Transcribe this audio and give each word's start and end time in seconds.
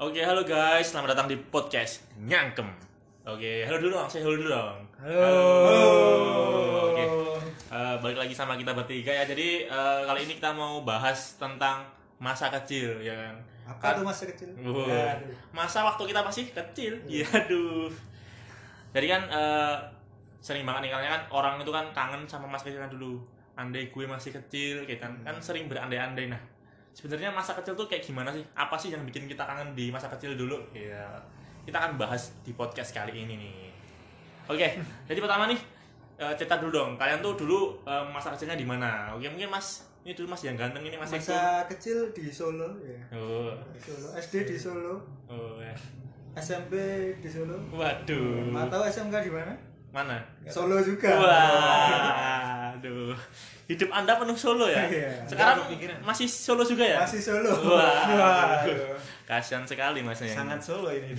Oke, 0.00 0.24
halo 0.24 0.40
guys, 0.48 0.96
selamat 0.96 1.12
datang 1.12 1.28
di 1.28 1.36
podcast 1.36 2.08
Nyangkem. 2.16 2.72
Oke, 3.28 3.68
halo 3.68 3.84
dulu 3.84 4.00
dong, 4.00 4.08
saya 4.08 4.24
halo 4.24 4.40
dulu 4.40 4.48
dong. 4.48 4.80
Halo. 4.96 5.44
Oke, 6.88 7.04
eh, 7.68 7.94
balik 8.00 8.16
lagi 8.24 8.32
sama 8.32 8.56
kita 8.56 8.72
bertiga 8.72 9.12
ya. 9.12 9.28
Jadi 9.28 9.68
eh, 9.68 10.00
kali 10.08 10.24
ini 10.24 10.40
kita 10.40 10.56
mau 10.56 10.80
bahas 10.88 11.36
tentang 11.36 11.84
masa 12.16 12.48
kecil, 12.48 12.96
ya 13.04 13.12
kan? 13.12 13.36
Apa 13.76 14.00
tuh 14.00 14.08
masa 14.08 14.24
kecil? 14.24 14.48
Aduh. 14.56 14.88
masa 15.52 15.84
waktu 15.84 16.08
kita 16.08 16.24
masih 16.24 16.48
kecil, 16.48 16.96
iya 17.04 17.28
aduh. 17.36 17.92
Jadi 18.96 19.04
kan 19.04 19.28
eh, 19.28 19.76
sering 20.40 20.64
banget 20.64 20.88
nih 20.88 20.96
karena 20.96 21.08
kan 21.12 21.22
orang 21.28 21.60
itu 21.60 21.68
kan 21.68 21.92
kangen 21.92 22.24
sama 22.24 22.48
masa 22.48 22.72
kecilnya 22.72 22.88
dulu. 22.88 23.20
Andai 23.52 23.92
gue 23.92 24.04
masih 24.08 24.32
kecil, 24.32 24.88
kayak 24.88 25.04
kan, 25.04 25.12
kan 25.28 25.36
sering 25.44 25.68
berandai-andai. 25.68 26.32
Nah, 26.32 26.40
sebenarnya 27.00 27.32
masa 27.32 27.56
kecil 27.56 27.72
tuh 27.72 27.88
kayak 27.88 28.04
gimana 28.04 28.28
sih? 28.28 28.44
Apa 28.52 28.76
sih 28.76 28.92
yang 28.92 29.00
bikin 29.08 29.24
kita 29.24 29.40
kangen 29.48 29.72
di 29.72 29.88
masa 29.88 30.12
kecil 30.12 30.36
dulu? 30.36 30.60
Ya, 30.76 31.16
kita 31.64 31.80
akan 31.80 31.96
bahas 31.96 32.36
di 32.44 32.52
podcast 32.52 32.92
kali 32.92 33.24
ini 33.24 33.40
nih. 33.40 33.72
Oke, 34.52 34.68
jadi 35.08 35.16
pertama 35.16 35.48
nih 35.48 35.56
eh, 36.20 36.34
cerita 36.36 36.60
dulu 36.60 36.76
dong. 36.76 36.90
Kalian 37.00 37.24
tuh 37.24 37.40
dulu 37.40 37.80
eh, 37.88 38.04
masa 38.12 38.36
kecilnya 38.36 38.60
di 38.60 38.68
mana? 38.68 39.16
Oke, 39.16 39.32
mungkin 39.32 39.48
Mas 39.48 39.88
ini 40.04 40.12
dulu 40.12 40.36
Mas 40.36 40.44
yang 40.44 40.60
ganteng 40.60 40.84
ini 40.84 41.00
Mas. 41.00 41.08
Masa 41.08 41.64
kecil 41.64 42.12
di 42.12 42.28
Solo 42.28 42.76
ya. 42.84 43.00
Oh, 43.16 43.56
Solo, 43.80 44.12
SD 44.20 44.44
di 44.44 44.56
Solo, 44.60 45.00
oh, 45.24 45.56
ya. 45.56 45.72
SMP 46.36 46.76
di 47.16 47.28
Solo. 47.32 47.56
Waduh. 47.72 48.52
Nggak 48.52 48.68
tahu 48.68 48.82
SMK 48.84 49.16
di 49.24 49.32
mana? 49.32 49.54
Mana? 49.90 50.20
Solo 50.44 50.76
juga. 50.84 51.16
Waduh. 52.80 53.12
Hidup 53.68 53.92
Anda 53.92 54.16
penuh 54.16 54.34
Solo 54.34 54.64
ya? 54.66 54.88
Iya. 54.88 55.28
Sekarang 55.28 55.68
masih 56.00 56.24
Solo 56.26 56.64
juga 56.64 56.82
ya? 56.82 57.04
Masih 57.04 57.20
Solo. 57.20 57.52
Wah. 57.68 58.08
Waduh. 58.08 58.96
Kasihan 59.28 59.62
sekali 59.62 60.00
Mas 60.00 60.18
yang. 60.18 60.32
sangat 60.42 60.58
Solo 60.58 60.88
ini 60.90 61.12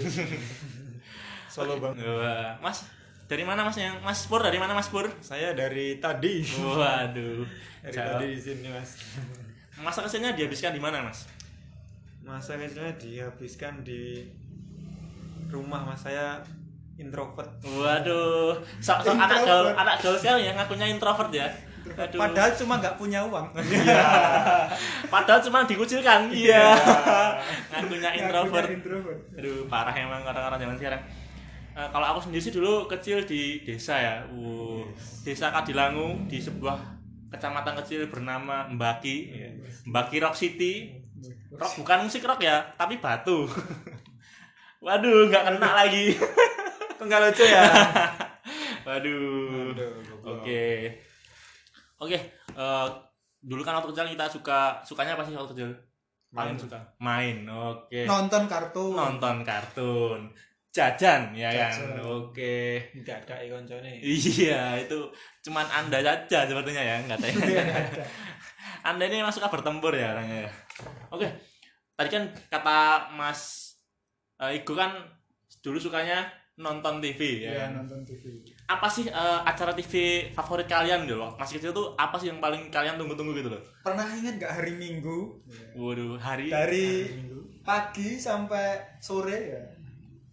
Solo 1.53 1.78
bang 1.78 1.95
Wah, 1.95 2.59
Mas 2.59 2.84
dari 3.28 3.44
mana 3.44 3.64
Mas 3.64 3.78
yang 3.78 4.02
Mas 4.02 4.28
Pur 4.28 4.42
dari 4.42 4.58
mana 4.58 4.73
Mas 4.73 4.90
Pur? 4.90 5.08
saya 5.22 5.53
dari 5.53 5.95
tadi 5.95 6.44
Waduh. 6.59 7.45
dari 7.80 7.94
Jauh. 7.94 8.09
tadi 8.20 8.25
di 8.34 8.42
sini 8.42 8.68
mas 8.68 9.00
Masa 9.80 10.03
kecilnya 10.03 10.36
dihabiskan 10.36 10.73
di 10.73 10.81
mana 10.81 11.06
Mas? 11.06 11.30
masa 12.22 12.53
kecilnya 12.53 12.94
dihabiskan 12.96 13.81
di 13.81 14.28
rumah 15.48 15.81
mas 15.84 16.06
saya 16.06 16.38
introvert 17.02 17.49
Waduh. 17.66 18.55
Sok 18.77 18.99
sok 19.02 19.17
anak 19.17 19.41
gaul 19.44 19.67
anak 19.73 19.95
gaul 19.99 20.16
sekarang 20.17 20.41
yang 20.45 20.55
ngakunya 20.55 20.88
introvert 20.94 21.31
ya. 21.33 21.49
Aduh. 21.97 22.19
Padahal 22.21 22.52
cuma 22.53 22.73
nggak 22.77 22.95
punya 22.95 23.19
uang. 23.25 23.45
Padahal 25.13 25.41
cuma 25.41 25.66
dikucilkan. 25.66 26.29
Iya. 26.29 26.77
ngakunya 27.73 28.09
introvert. 28.22 28.69
Introvert. 28.69 29.19
Aduh, 29.35 29.66
parah 29.66 29.95
emang 29.97 30.22
orang-orang 30.22 30.61
zaman 30.61 30.77
sekarang. 30.77 31.02
Eh, 31.72 31.88
kalau 31.89 32.05
aku 32.13 32.19
sendiri 32.27 32.44
sih 32.44 32.53
dulu 32.53 32.85
kecil 32.85 33.25
di 33.25 33.66
desa 33.66 33.97
ya. 33.97 34.16
Uh, 34.29 34.85
desa 35.25 35.49
Kadilangu 35.49 36.27
di 36.27 36.38
sebuah 36.38 36.77
kecamatan 37.31 37.73
kecil 37.83 38.11
bernama 38.11 38.69
Mbaki. 38.69 39.31
Mbaki 39.88 40.17
Rock 40.22 40.35
City. 40.38 41.02
Rock 41.52 41.83
bukan 41.83 42.07
musik 42.07 42.23
rock 42.23 42.41
ya, 42.44 42.63
tapi 42.79 42.97
batu. 42.99 43.45
Waduh, 44.85 45.29
nggak 45.29 45.44
kena 45.45 45.69
lagi. 45.77 46.16
kok 47.02 47.09
nggak 47.09 47.21
lucu 47.25 47.45
ya 47.49 47.66
Waduh. 48.85 49.73
Aduh, 49.73 49.94
Oke. 50.25 50.89
Oke, 52.02 52.17
eh, 52.53 52.88
dulu 53.41 53.61
kan 53.61 53.77
waktu 53.77 53.94
kecil 53.94 54.09
kita 54.09 54.25
suka 54.25 54.81
sukanya 54.81 55.13
apa 55.13 55.22
sih 55.22 55.33
waktu 55.38 55.53
kecil? 55.53 55.69
Paling 56.33 56.57
Main. 56.57 56.61
suka 56.61 56.79
main. 56.97 57.38
Oke. 57.45 58.05
Nonton 58.09 58.49
kartun. 58.49 58.94
nonton 58.97 59.41
kartun 59.45 60.33
jajan 60.72 61.35
ya 61.35 61.52
kan 61.52 61.67
Jajan. 61.67 61.99
oke 61.99 62.55
nggak 63.03 63.27
ada 63.27 63.44
koncone 63.52 63.91
iya 63.99 64.79
itu 64.79 64.95
cuman 65.44 65.67
anda 65.67 66.00
saja 66.00 66.47
sepertinya 66.47 66.79
ya 66.79 66.95
nggak 67.03 67.19
tahu 67.19 67.44
anda 68.88 69.03
ini 69.03 69.19
emang 69.19 69.35
suka 69.35 69.51
bertempur 69.51 69.91
ya 69.91 70.16
orangnya 70.16 70.47
ya. 70.47 70.51
oke 71.11 71.28
tadi 72.00 72.07
kan 72.07 72.23
kata 72.47 73.11
mas 73.19 73.75
eh, 74.40 74.63
Igo 74.63 74.72
kan 74.72 74.95
dulu 75.59 75.75
sukanya 75.75 76.23
nonton 76.53 77.00
TV 77.00 77.41
ya 77.41 77.51
Iya, 77.53 77.66
nonton 77.73 78.03
TV. 78.03 78.28
apa 78.66 78.85
sih 78.85 79.06
eh, 79.06 79.39
acara 79.41 79.72
TV 79.72 79.94
favorit 80.29 80.66
kalian 80.66 81.03
gitu 81.03 81.16
loh 81.16 81.34
masih 81.35 81.57
kecil 81.57 81.72
tuh 81.72 81.95
apa 81.95 82.16
sih 82.16 82.28
yang 82.28 82.38
paling 82.38 82.67
kalian 82.67 82.95
tunggu-tunggu 82.95 83.34
gitu 83.34 83.50
loh 83.50 83.62
Pernah 83.81 84.06
ingat 84.13 84.38
nggak 84.38 84.53
hari 84.53 84.73
Minggu? 84.75 85.41
waduh 85.73 86.16
hari 86.16 86.47
Dari 86.47 87.07
pagi 87.61 88.17
sampai 88.17 88.97
sore 88.97 89.38
ya. 89.47 89.61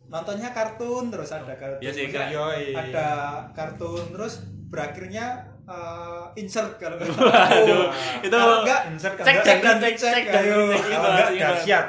Nontonnya 0.08 0.48
kartun 0.50 1.08
terus 1.08 1.28
ada 1.28 1.52
kartun. 1.52 1.80
Iya 1.80 1.92
sih. 1.92 2.08
Yoi. 2.08 2.72
ada 2.72 3.08
kartun 3.52 4.08
terus 4.08 4.40
berakhirnya 4.68 5.47
eh, 5.68 6.24
insert 6.40 6.80
kalau 6.80 6.96
Waduh, 6.96 7.92
itu 8.24 8.32
kalau 8.32 8.64
enggak 8.64 8.80
insert 8.88 9.14
cek 9.20 9.36
cek 9.44 9.58
dan 9.60 9.76
cek 9.78 9.94
cek 9.94 10.24
cek, 10.24 10.24
dan 10.32 10.44
itu 10.48 11.36
dahsyat. 11.36 11.84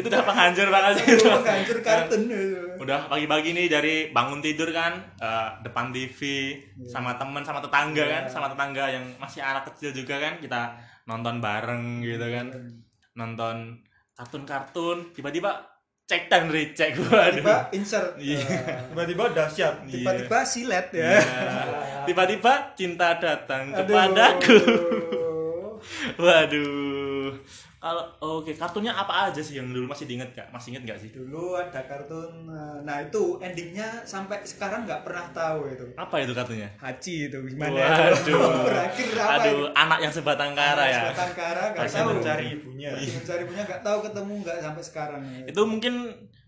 Udah 0.00 0.20
penghancur 0.24 0.68
banget 0.72 0.92
sih 1.04 1.06
itu. 1.14 1.28
Menghancur 1.28 1.78
kartun 1.84 2.20
itu. 2.32 2.56
Udah 2.80 3.06
pagi-pagi 3.06 3.54
nih 3.54 3.66
dari 3.68 3.94
bangun 4.10 4.40
tidur 4.40 4.72
kan 4.72 4.96
eh, 5.20 5.48
depan 5.60 5.92
TV 5.92 6.20
sama 6.88 7.14
temen 7.20 7.44
sama 7.44 7.60
tetangga 7.60 8.04
kan, 8.08 8.24
sama 8.26 8.46
tetangga 8.48 8.88
yang 8.88 9.04
masih 9.20 9.44
anak 9.44 9.68
kecil 9.72 9.92
juga 9.92 10.18
kan 10.18 10.40
kita 10.40 10.74
nonton 11.04 11.38
bareng 11.38 12.00
gitu 12.00 12.26
kan. 12.32 12.50
Nonton 13.12 13.78
kartun-kartun 14.16 15.12
tiba-tiba 15.16 15.71
cek 16.12 16.28
dan 16.28 16.44
recheck 16.46 16.92
waduh. 17.00 17.32
tiba 17.34 17.56
insert 17.72 18.20
Iya. 18.20 18.36
Eh, 18.36 18.60
tiba-tiba 18.92 19.24
dahsyat 19.32 19.74
tiba-tiba 19.84 20.38
silet 20.44 20.86
ya 20.92 21.08
Iya. 21.08 21.20
Tiba-tiba 22.06 22.52
cinta 22.74 23.16
datang 23.16 23.72
Aduh. 23.72 23.86
kepadaku. 23.88 24.56
Waduh. 26.18 27.30
Kalau 27.82 27.98
oke, 28.38 28.54
kartunya 28.54 28.88
apa 28.88 29.26
aja 29.26 29.42
sih 29.42 29.58
yang 29.58 29.66
dulu 29.66 29.90
masih 29.90 30.06
diinget 30.06 30.30
gak? 30.30 30.46
Masih 30.48 30.70
inget 30.70 30.86
gak 30.86 30.98
sih? 30.98 31.10
dulu 31.10 31.58
ada 31.58 31.82
kartun 31.82 32.30
eh, 32.46 32.78
nah 32.80 33.02
itu 33.02 33.36
endingnya 33.36 33.84
sampai 34.02 34.38
sekarang 34.42 34.86
nggak 34.86 35.02
pernah 35.02 35.26
tahu 35.34 35.66
itu 35.66 35.82
Apa 35.92 36.22
itu 36.22 36.30
kartunya? 36.30 36.70
Haji 36.78 37.14
itu 37.26 37.38
gimana 37.42 37.74
Waduh. 37.74 38.54
berakhir 38.70 39.06
apa 39.12 39.32
Aduh, 39.42 39.66
anak 39.72 39.98
yang 40.00 40.12
sebatang 40.14 40.54
kara 40.54 40.84
ya. 40.86 41.10
Batang 41.10 41.34
kara 41.34 41.62
nggak 41.68 41.90
tahu 41.90 42.08
mencari 42.14 42.44
ibunya 42.54 42.90
Masih 42.94 43.12
mencari 43.18 43.42
punya 43.44 43.62
nggak 43.66 43.82
tahu 43.82 43.98
ketemu 44.00 44.32
nggak 44.40 44.56
sampai 44.62 44.82
sekarang 44.86 45.20
Itu 45.42 45.60
mungkin 45.66 45.94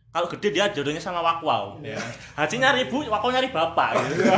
kalau 0.09 0.31
gede 0.31 0.55
dia 0.55 0.71
jodohnya 0.71 1.03
sama 1.03 1.19
Wakwau 1.19 1.83
Iya. 1.83 1.99
ya. 1.99 2.03
Haji 2.39 2.55
nyari 2.57 2.87
ibu, 2.87 3.03
Wakwau 3.03 3.35
nyari 3.35 3.51
bapak 3.51 3.91
gitu. 4.07 4.23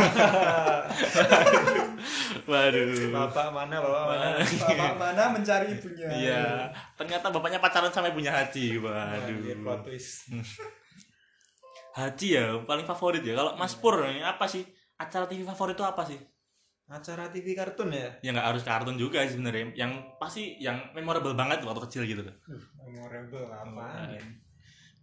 Waduh. 2.46 3.10
bapak 3.10 3.50
mana 3.50 3.82
bapak 3.82 4.04
mana 4.06 4.26
bapak 4.38 4.94
mana 4.94 5.22
mencari 5.34 5.66
ibunya 5.74 6.06
Iya, 6.06 6.44
ternyata 6.94 7.34
bapaknya 7.34 7.58
pacaran 7.58 7.90
sama 7.90 8.08
ibunya 8.14 8.30
Haji. 8.30 8.78
Waduh. 8.78 9.82
twist 9.82 10.30
Haji 11.98 12.28
ya 12.36 12.46
paling 12.68 12.84
favorit 12.84 13.24
ya. 13.24 13.34
Kalau 13.34 13.56
Mas 13.56 13.72
Pur 13.74 13.98
ini 14.04 14.20
apa 14.20 14.44
sih? 14.44 14.62
Acara 15.00 15.24
TV 15.24 15.42
favorit 15.42 15.74
itu 15.74 15.84
apa 15.84 16.04
sih? 16.06 16.20
acara 16.86 17.26
TV 17.34 17.58
kartun 17.58 17.90
ya 17.90 18.14
Ya 18.22 18.30
nggak 18.30 18.46
harus 18.46 18.62
kartun 18.62 18.94
juga 18.94 19.26
sih 19.26 19.34
sebenarnya. 19.34 19.74
Yang 19.74 20.06
pasti 20.22 20.54
yang 20.62 20.78
memorable 20.94 21.34
banget 21.34 21.58
waktu 21.66 21.82
kecil 21.90 22.02
gitu 22.06 22.22
loh. 22.22 22.36
memorable 22.78 23.42
apa 23.50 24.06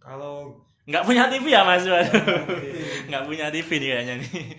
kalau 0.00 0.56
Nggak 0.84 1.04
punya 1.04 1.28
TV 1.28 1.48
ya 1.52 1.64
Mas? 1.64 1.84
Nggak 3.08 3.24
punya 3.28 3.48
TV 3.52 3.68
nih 3.80 3.88
kayaknya 3.92 4.14
nih. 4.20 4.56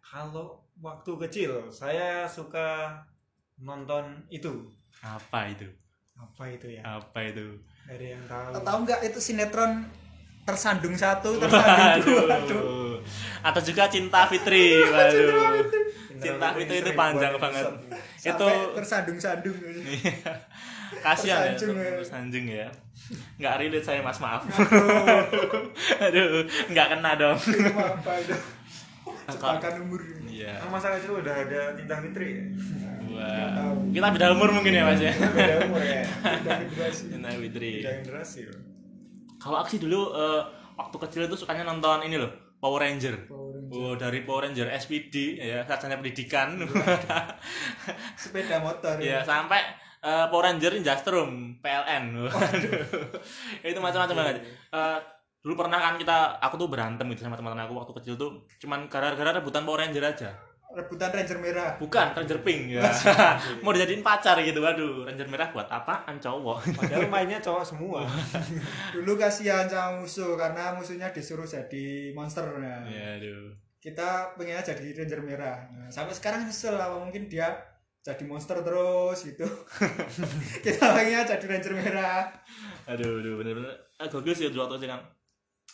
kalau 0.00 0.65
waktu 0.76 1.12
kecil 1.26 1.68
saya 1.68 2.24
suka 2.24 2.92
nonton 3.58 4.20
itu 4.28 4.68
Apa 5.00 5.48
itu? 5.48 5.66
apa 6.16 6.48
itu 6.48 6.66
ya 6.72 6.82
Apa 6.82 7.28
itu? 7.28 7.60
dari 7.84 8.12
yang 8.12 8.24
tahu 8.24 8.56
tahu 8.60 8.78
nggak 8.84 9.00
itu 9.04 9.18
sinetron 9.20 9.84
tersandung 10.42 10.96
satu 10.96 11.36
tersandung 11.42 12.04
dua 12.04 12.24
aduh 12.24 12.26
Aduh. 12.32 12.76
Atau 13.38 13.62
juga 13.62 13.86
Cinta 13.86 14.26
Fitri. 14.26 14.82
Waduh. 14.82 15.62
Cinta 16.18 16.48
Fitri 16.58 16.82
itu 16.82 16.90
panjang 16.98 17.38
banget. 17.38 17.62
Itu 18.18 18.48
tersandung-sandung 18.74 19.54
kasihan 21.06 21.54
ya. 21.54 21.58
Tersanjung 22.02 22.46
ya. 22.50 22.66
Ya. 22.66 22.68
Nggak 23.38 23.54
relate 23.62 23.86
saya 23.86 24.00
Mas, 24.02 24.18
maaf. 24.18 24.42
aduh 24.42 25.70
Aduh, 26.02 26.42
nggak 26.74 26.86
kena 26.98 27.10
dong. 27.14 27.38
Jebakan 29.28 29.74
umur 29.82 30.00
Iya. 30.26 30.52
Emang 30.60 30.76
masa 30.76 30.92
kecil 30.94 31.16
udah 31.16 31.34
ada 31.34 31.60
cinta 31.72 31.96
fitri 31.98 32.28
ya 32.28 32.44
Wah. 33.08 33.72
Kita 33.88 34.08
beda 34.12 34.26
umur 34.30 34.52
mungkin 34.52 34.72
ya 34.72 34.84
Mas 34.84 35.00
ya. 35.00 35.12
beda 35.16 35.54
umur 35.64 35.80
ya 35.80 36.04
beda 36.20 36.52
generasi 36.68 37.02
Cinta 37.10 37.30
Fitri. 37.32 37.70
beda 37.80 37.92
generasi 38.04 38.40
Kalau 39.36 39.56
aku 39.56 39.68
sih 39.70 39.80
dulu 39.80 40.12
eh, 40.12 40.42
waktu 40.74 40.96
kecil 41.00 41.22
itu 41.24 41.36
sukanya 41.36 41.64
nonton 41.64 42.04
ini 42.04 42.18
loh, 42.18 42.28
Power 42.58 42.82
Ranger. 42.82 43.14
Power 43.24 43.54
Ranger. 43.54 43.72
Oh, 43.72 43.94
dari 43.94 44.20
Power 44.22 44.44
Ranger 44.44 44.68
SPD 44.70 45.38
ya, 45.38 45.64
sarjana 45.64 45.96
pendidikan. 45.96 46.60
sepeda 48.20 48.60
motor 48.60 48.96
ya, 48.98 49.22
sampai 49.22 49.60
eh, 50.02 50.26
Power 50.28 50.44
Ranger 50.44 50.72
Ninja 50.74 50.96
Storm 50.96 51.56
PLN. 51.60 52.04
Waduh. 52.26 52.72
itu 53.70 53.78
macam-macam 53.78 54.16
banget. 54.16 54.36
Eh, 54.72 54.98
dulu 55.46 55.62
pernah 55.62 55.78
kan 55.78 55.94
kita 55.94 56.42
aku 56.42 56.58
tuh 56.58 56.66
berantem 56.66 57.06
gitu 57.14 57.22
sama 57.22 57.38
teman-teman 57.38 57.70
aku 57.70 57.78
waktu 57.78 57.92
kecil 58.02 58.14
tuh 58.18 58.42
cuman 58.58 58.90
gara-gara 58.90 59.30
rebutan 59.30 59.62
Power 59.62 59.78
Ranger 59.78 60.02
aja. 60.02 60.34
Rebutan 60.74 61.14
Ranger 61.14 61.38
merah. 61.38 61.78
Bukan 61.78 62.18
Ranger 62.18 62.42
Pink 62.42 62.74
ya. 62.74 62.82
Mau 63.62 63.70
dijadiin 63.70 64.02
pacar 64.02 64.42
gitu. 64.42 64.58
Waduh, 64.58 65.06
Ranger 65.06 65.30
merah 65.30 65.54
buat 65.54 65.70
apaan 65.70 66.18
cowok? 66.18 66.74
Padahal 66.74 67.06
mainnya 67.06 67.38
cowok 67.38 67.62
semua. 67.62 68.02
Dulu 68.98 69.14
kasihan 69.14 69.70
sama 69.70 70.02
musuh 70.02 70.34
karena 70.34 70.74
musuhnya 70.74 71.14
disuruh 71.14 71.46
jadi 71.46 72.10
monster. 72.10 72.42
Ya, 72.90 73.14
aduh. 73.14 73.54
kita 73.78 74.34
pengennya 74.34 74.66
jadi 74.66 74.98
Ranger 74.98 75.22
merah. 75.22 75.62
Nah, 75.70 75.86
sampai 75.94 76.10
sekarang 76.10 76.42
nyesel 76.42 76.74
apa 76.74 76.98
mungkin 76.98 77.30
dia 77.30 77.54
jadi 78.02 78.26
monster 78.26 78.58
terus 78.66 79.22
gitu. 79.22 79.46
kita 80.66 80.82
pengennya 80.90 81.22
jadi 81.22 81.46
Ranger 81.46 81.74
merah. 81.78 82.34
Aduh, 82.90 83.22
aduh 83.22 83.38
bener-bener 83.38 83.70
ah, 84.02 84.10
gokil 84.10 84.34
sih 84.34 84.50
dulu 84.50 84.66
waktu 84.66 84.82
itu 84.82 84.90
kan. 84.90 85.15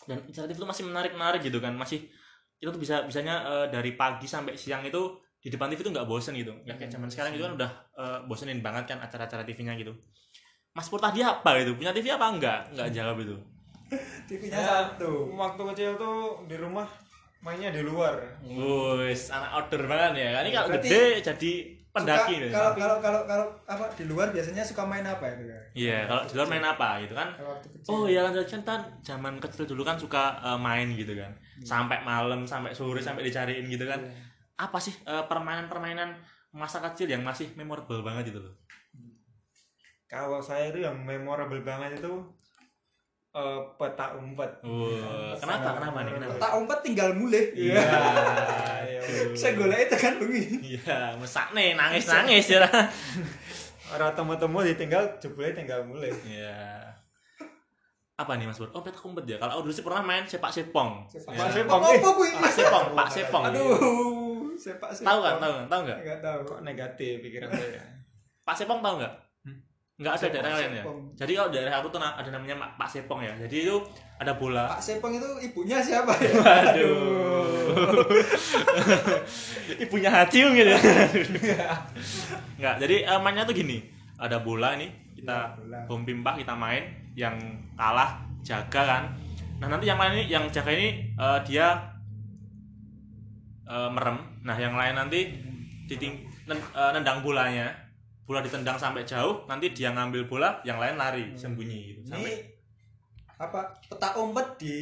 Dan 0.08 0.22
inisiatif 0.26 0.56
itu 0.58 0.66
masih 0.66 0.84
menarik-menarik 0.88 1.40
gitu 1.42 1.58
kan, 1.62 1.74
masih 1.74 2.06
itu 2.62 2.70
tuh 2.70 2.78
bisa 2.78 3.02
bisanya 3.02 3.42
eh, 3.42 3.66
dari 3.74 3.98
pagi 3.98 4.30
sampai 4.30 4.54
siang 4.54 4.86
itu 4.86 5.18
di 5.42 5.50
depan 5.50 5.66
TV 5.66 5.82
itu 5.82 5.90
nggak 5.90 6.06
bosen 6.06 6.38
gitu. 6.38 6.54
Nggak 6.62 6.76
kayak 6.78 6.90
zaman 6.94 7.08
sekarang 7.10 7.32
itu 7.34 7.42
kan 7.42 7.52
udah 7.58 7.70
eh, 7.98 8.18
bosenin 8.30 8.62
banget 8.62 8.94
kan 8.94 8.98
acara-acara 9.02 9.42
TV-nya 9.42 9.74
gitu. 9.78 9.92
Mas 10.72 10.88
Pur 10.88 11.02
tadi 11.02 11.20
apa 11.20 11.58
gitu? 11.60 11.74
Punya 11.76 11.92
TV 11.92 12.14
apa 12.14 12.26
enggak? 12.30 12.60
Enggak 12.72 12.88
jawab 12.94 13.16
itu. 13.20 13.36
TV-nya 14.30 14.56
Ya, 14.56 14.64
satu. 14.64 15.34
Waktu 15.34 15.62
kecil 15.74 15.90
tuh 15.98 16.46
di 16.46 16.56
rumah 16.56 16.86
mainnya 17.42 17.74
di 17.74 17.82
luar. 17.82 18.38
Wes, 18.46 19.34
anak 19.34 19.50
outdoor 19.58 19.90
banget 19.90 20.22
ya. 20.22 20.40
Ini 20.46 20.50
kalau 20.54 20.68
Berarti 20.70 20.88
gede 20.88 21.04
jadi 21.26 21.52
pendaki 21.92 22.40
Suka- 22.40 22.56
kalau 22.56 22.72
kalau 22.72 22.96
kalau 23.04 23.20
kalau 23.28 23.46
apa 23.68 23.84
di 23.92 24.04
luar 24.08 24.32
biasanya 24.32 24.64
suka 24.64 24.82
main 24.88 25.04
apa 25.04 25.28
itu 25.28 25.44
ya? 25.44 25.60
Iya, 25.76 25.98
kalau 26.08 26.22
di 26.24 26.34
luar 26.40 26.48
main 26.48 26.64
apa 26.64 26.88
gitu 27.04 27.14
kan? 27.14 27.28
Oh 27.92 28.08
iya 28.08 28.24
kan 28.24 28.32
kan 28.64 28.80
zaman 29.04 29.36
kecil 29.36 29.68
dulu 29.68 29.84
kan 29.84 30.00
suka 30.00 30.40
eh, 30.40 30.58
main 30.58 30.88
gitu 30.96 31.12
kan. 31.12 31.28
Sampai 31.60 32.00
malam, 32.00 32.48
sampai 32.48 32.72
sore, 32.72 33.04
sampai 33.04 33.28
dicariin 33.28 33.68
gitu 33.68 33.84
kan. 33.84 34.00
Iya. 34.00 34.16
Apa 34.56 34.80
sih 34.80 34.96
eh, 35.04 35.24
permainan-permainan 35.28 36.16
masa 36.56 36.80
kecil 36.80 37.12
yang 37.12 37.20
masih 37.20 37.52
memorable 37.60 38.00
banget 38.00 38.32
gitu 38.32 38.40
loh? 38.40 38.56
Kalau 40.08 40.40
saya 40.40 40.72
itu 40.72 40.80
yang 40.84 40.96
memorable 40.96 41.60
banget 41.60 42.00
itu 42.00 42.12
eh, 43.32 43.60
peta 43.74 44.06
umpet. 44.14 44.50
Wah, 44.60 45.32
kenapa? 45.34 45.68
Kenapa 45.76 45.98
nih? 46.04 46.12
Kenapa? 46.14 46.34
Tak 46.36 46.52
umpet 46.56 46.78
tinggal 46.80 47.08
mulai. 47.12 47.44
Iya. 47.52 47.80
Saya 49.40 49.52
golek 49.56 49.88
itu 49.88 49.96
kan 49.96 50.14
bengi. 50.20 50.42
Iya, 50.76 51.16
mesak 51.16 51.50
nih 51.52 51.72
nangis-nangis 51.72 52.46
ya. 52.52 52.62
Orang 53.92 54.12
temu-temu 54.12 54.58
ditinggal 54.62 55.18
jebule 55.18 55.52
tinggal 55.52 55.84
mulai. 55.84 56.12
Iya. 56.24 56.80
Apa 58.14 58.36
nih 58.36 58.46
Mas 58.46 58.60
Bur? 58.60 58.70
Oh, 58.70 58.84
petak 58.84 59.02
umpet 59.02 59.24
ya. 59.26 59.36
Kalau 59.40 59.58
aku 59.58 59.62
dulu 59.66 59.74
sih 59.74 59.82
pernah 59.82 60.04
main 60.04 60.22
sepak 60.22 60.52
sepong. 60.52 61.08
Sepak 61.08 61.32
Ya. 61.34 61.48
sepong. 61.50 61.80
Apa 61.80 62.08
kuwi? 62.12 62.30
Pak 62.36 62.52
sepong, 62.52 62.84
Pak 62.94 63.08
sepong. 63.10 63.42
Aduh, 63.50 63.74
sepak 64.54 64.92
sepak. 64.94 65.08
Tahu 65.08 65.18
kan? 65.18 65.34
Tahu 65.40 65.52
kan? 65.52 65.64
Tahu 65.66 65.80
enggak? 65.82 65.98
Enggak 66.04 66.18
tahu. 66.20 66.40
Kok 66.46 66.60
negatif 66.62 67.14
pikiran 67.18 67.48
saya? 67.50 67.82
Pak 68.42 68.54
Sepong 68.54 68.82
tahu 68.82 68.94
nggak? 68.98 69.14
Hmm. 70.02 70.04
Nggak 70.04 70.14
ada 70.18 70.26
daerah 70.28 70.52
lain 70.58 70.72
ya. 70.72 70.82
Jadi 71.14 71.32
kalau 71.32 71.48
daerah 71.48 71.72
aku 71.78 71.88
tuh 71.88 72.00
ada 72.00 72.28
namanya 72.28 72.56
Ma- 72.56 72.72
Pak 72.74 72.88
Sepong 72.88 73.20
ya. 73.22 73.32
Jadi 73.38 73.56
itu 73.62 73.76
ada 74.18 74.32
bola. 74.34 74.66
Pak 74.68 74.82
Sepong 74.82 75.12
itu 75.14 75.28
ibunya 75.40 75.78
siapa 75.78 76.10
ya? 76.18 76.32
Waduh. 76.34 78.02
Ibunya 79.82 80.10
Haji 80.10 80.38
mungkin 80.44 80.66
ya. 80.68 80.78
Nggak. 82.58 82.74
Jadi 82.78 82.96
eh, 83.02 83.18
mainnya 83.18 83.44
tuh 83.44 83.54
gini. 83.54 83.78
Ada 84.18 84.38
bola 84.38 84.74
nih. 84.74 84.90
Kita 85.14 85.54
Ya, 85.86 85.86
pimpah 86.02 86.34
kita 86.34 86.54
main. 86.54 86.82
Yang 87.14 87.36
kalah 87.74 88.18
jaga 88.42 88.82
kan. 88.82 89.02
Nah 89.58 89.70
nanti 89.70 89.86
yang 89.86 89.96
lain 89.96 90.18
ini, 90.18 90.24
yang 90.26 90.44
jaga 90.48 90.70
ini 90.70 90.88
eh, 91.14 91.38
dia 91.46 91.78
eh, 93.64 93.88
merem. 93.88 94.18
Nah 94.42 94.56
yang 94.56 94.74
lain 94.74 94.94
nanti 94.96 95.20
nen- 96.44 96.70
eh, 96.72 96.90
nendang 96.92 97.22
bolanya. 97.22 97.70
Bola 98.22 98.40
ditendang 98.40 98.76
sampai 98.76 99.02
jauh. 99.02 99.42
Nanti 99.44 99.70
dia 99.70 99.90
ngambil 99.90 100.24
bola. 100.24 100.62
Yang 100.62 100.78
lain 100.78 100.94
lari 100.96 101.24
sembunyi 101.34 101.78
gitu. 101.90 102.00
Ini 102.02 102.08
Sampai 102.08 102.34
apa 103.42 103.58
peta 103.90 104.14
umpet 104.14 104.54
di 104.54 104.76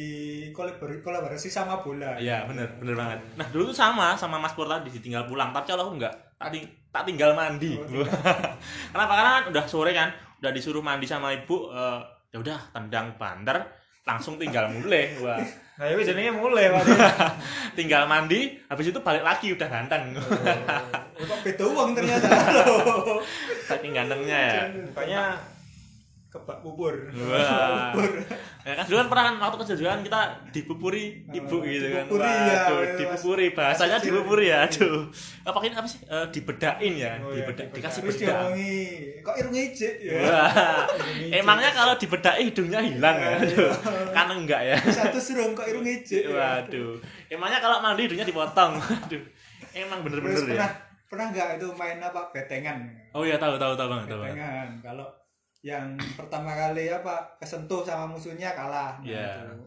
kolaborasi, 0.53 1.01
kolaborasi 1.01 1.49
sama 1.49 1.81
bola. 1.81 2.13
Iya 2.15 2.45
bener 2.45 2.69
bener 2.77 2.93
banget. 2.93 3.19
Nah 3.33 3.47
dulu 3.49 3.73
tuh 3.73 3.77
sama 3.77 4.13
sama 4.13 4.37
Mas 4.37 4.53
Pur 4.53 4.69
tadi 4.69 4.93
ditinggal 4.93 5.25
pulang. 5.25 5.49
Tapi 5.49 5.65
kalau 5.65 5.89
aku 5.89 5.97
enggak, 5.97 6.13
tak, 6.37 6.53
ting- 6.53 6.69
tak 6.93 7.03
tinggal 7.03 7.33
mandi. 7.33 7.73
Oh, 7.73 8.05
Kenapa? 8.93 9.13
Karena 9.17 9.31
kan 9.41 9.45
udah 9.49 9.65
sore 9.65 9.91
kan, 9.91 10.13
udah 10.37 10.51
disuruh 10.53 10.85
mandi 10.85 11.09
sama 11.09 11.33
ibu. 11.33 11.73
eh, 11.73 11.99
ya 12.29 12.37
udah 12.37 12.57
tendang 12.71 13.17
banter, 13.17 13.57
langsung 14.05 14.37
tinggal 14.37 14.69
mulai. 14.69 15.09
Wah, 15.19 15.41
Nah, 15.81 15.89
itu 15.89 16.13
jadinya 16.13 16.37
mulai 16.37 16.69
Pak. 16.69 16.85
tinggal 17.77 18.05
mandi, 18.05 18.53
habis 18.69 18.93
itu 18.93 19.01
balik 19.01 19.25
lagi 19.25 19.49
udah 19.49 19.65
ganteng. 19.65 20.13
Oh, 20.13 21.25
kok 21.33 21.39
beda 21.41 21.65
uang 21.73 21.97
ternyata. 21.97 22.29
Saking 23.65 23.97
gantengnya 23.97 24.37
ya. 24.37 24.63
Pokoknya 24.93 25.41
kebak 26.31 26.63
bubur. 26.63 26.95
Wah. 27.27 27.91
Ya 28.61 28.77
kan 28.77 28.85
dulu 28.85 28.97
kan 29.01 29.07
pernah 29.09 29.23
kan 29.25 29.35
waktu 29.41 29.57
kan 29.81 29.99
kita 30.05 30.21
dipupuri 30.53 31.25
ibu 31.27 31.49
Oh, 31.49 31.65
gitu 31.65 31.81
kan. 31.89 32.05
dipupuri 32.05 32.29
ya, 32.29 32.37
Waduh, 32.61 32.77
ya, 32.77 32.93
dipupuri 32.93 33.47
bahasanya 33.51 33.97
Mas. 33.97 34.05
dipupuri 34.05 34.45
ya. 34.47 34.57
Aduh. 34.63 34.99
Apa 35.41 35.57
ini 35.65 35.73
apa 35.73 35.87
sih? 35.89 35.99
Eh, 36.05 36.25
dibedain 36.29 36.93
ya, 36.93 37.11
Oh, 37.19 37.33
iya, 37.33 37.41
dibedak, 37.41 37.65
dibedak. 37.67 37.67
dikasih 37.73 37.99
Terus 37.99 38.15
bedak. 38.15 38.29
diomongi, 38.29 38.77
kok 39.19 39.35
irungnya 39.35 39.61
ijik 39.65 39.93
ya? 39.97 40.13
Wah. 40.21 40.51
Emangnya 41.33 41.69
kalau 41.73 41.93
dibedai 41.97 42.41
hidungnya 42.45 42.79
hilang 42.79 43.17
ya? 43.17 43.31
Aduh. 43.41 43.71
Kan 44.13 44.27
enggak 44.31 44.61
ya. 44.61 44.77
Satu 44.77 45.17
serung 45.17 45.51
kok 45.51 45.65
irungnya 45.65 45.93
ijik. 45.97 46.21
ya? 46.21 46.31
Waduh. 46.31 47.01
Emangnya 47.27 47.59
kalau 47.59 47.81
mandi 47.81 48.05
hidungnya 48.05 48.23
dipotong. 48.23 48.77
Waduh. 48.77 49.23
Emang 49.73 49.99
bener-bener 50.05 50.37
ya. 50.37 50.45
pernah 50.47 50.69
pernah 51.09 51.25
nggak 51.27 51.47
itu 51.57 51.67
main 51.73 51.97
apa 51.97 52.29
betengan? 52.29 52.77
Oh 53.11 53.25
iya 53.25 53.35
tahu 53.35 53.57
tahu 53.57 53.73
tahu 53.73 53.87
banget 53.89 54.05
tahu. 54.07 54.21
Betengan. 54.21 54.69
Kalau 54.79 55.07
yang 55.61 55.85
pertama 56.15 56.51
kali 56.51 56.89
apa 56.89 57.13
kesentuh 57.37 57.81
sama 57.81 58.09
musuhnya 58.09 58.51
kalah. 58.51 58.97
Nah, 58.97 59.05
Iya. 59.05 59.29
itu. 59.45 59.65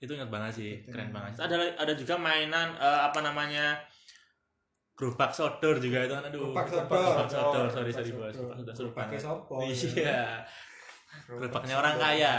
Itu 0.00 0.12
ingat 0.14 0.28
banget 0.28 0.52
sih, 0.52 0.72
keren 0.84 1.08
Betul. 1.08 1.16
banget. 1.16 1.32
Ada 1.40 1.56
ada 1.76 1.92
juga 1.94 2.14
mainan 2.16 2.68
eh, 2.74 3.00
apa 3.02 3.18
namanya? 3.20 3.78
gerobak 4.94 5.34
sodor 5.34 5.74
juga 5.76 6.06
itu 6.06 6.14
kan 6.14 6.22
aduh. 6.22 6.54
Gerobak 6.54 6.70
sodor. 6.70 6.86
Gerobak 6.86 7.26
sodor, 7.26 7.66
sorry 7.66 7.90
sorry 7.90 8.10
bos. 8.14 8.30
sodor 8.30 8.70
seru 8.72 8.88
Pakai 8.94 9.18
banget. 9.18 9.20
sopo. 9.20 9.56
Iya. 9.66 10.22
Gerobaknya 11.26 11.74
orang 11.74 11.94
kaya. 11.96 12.34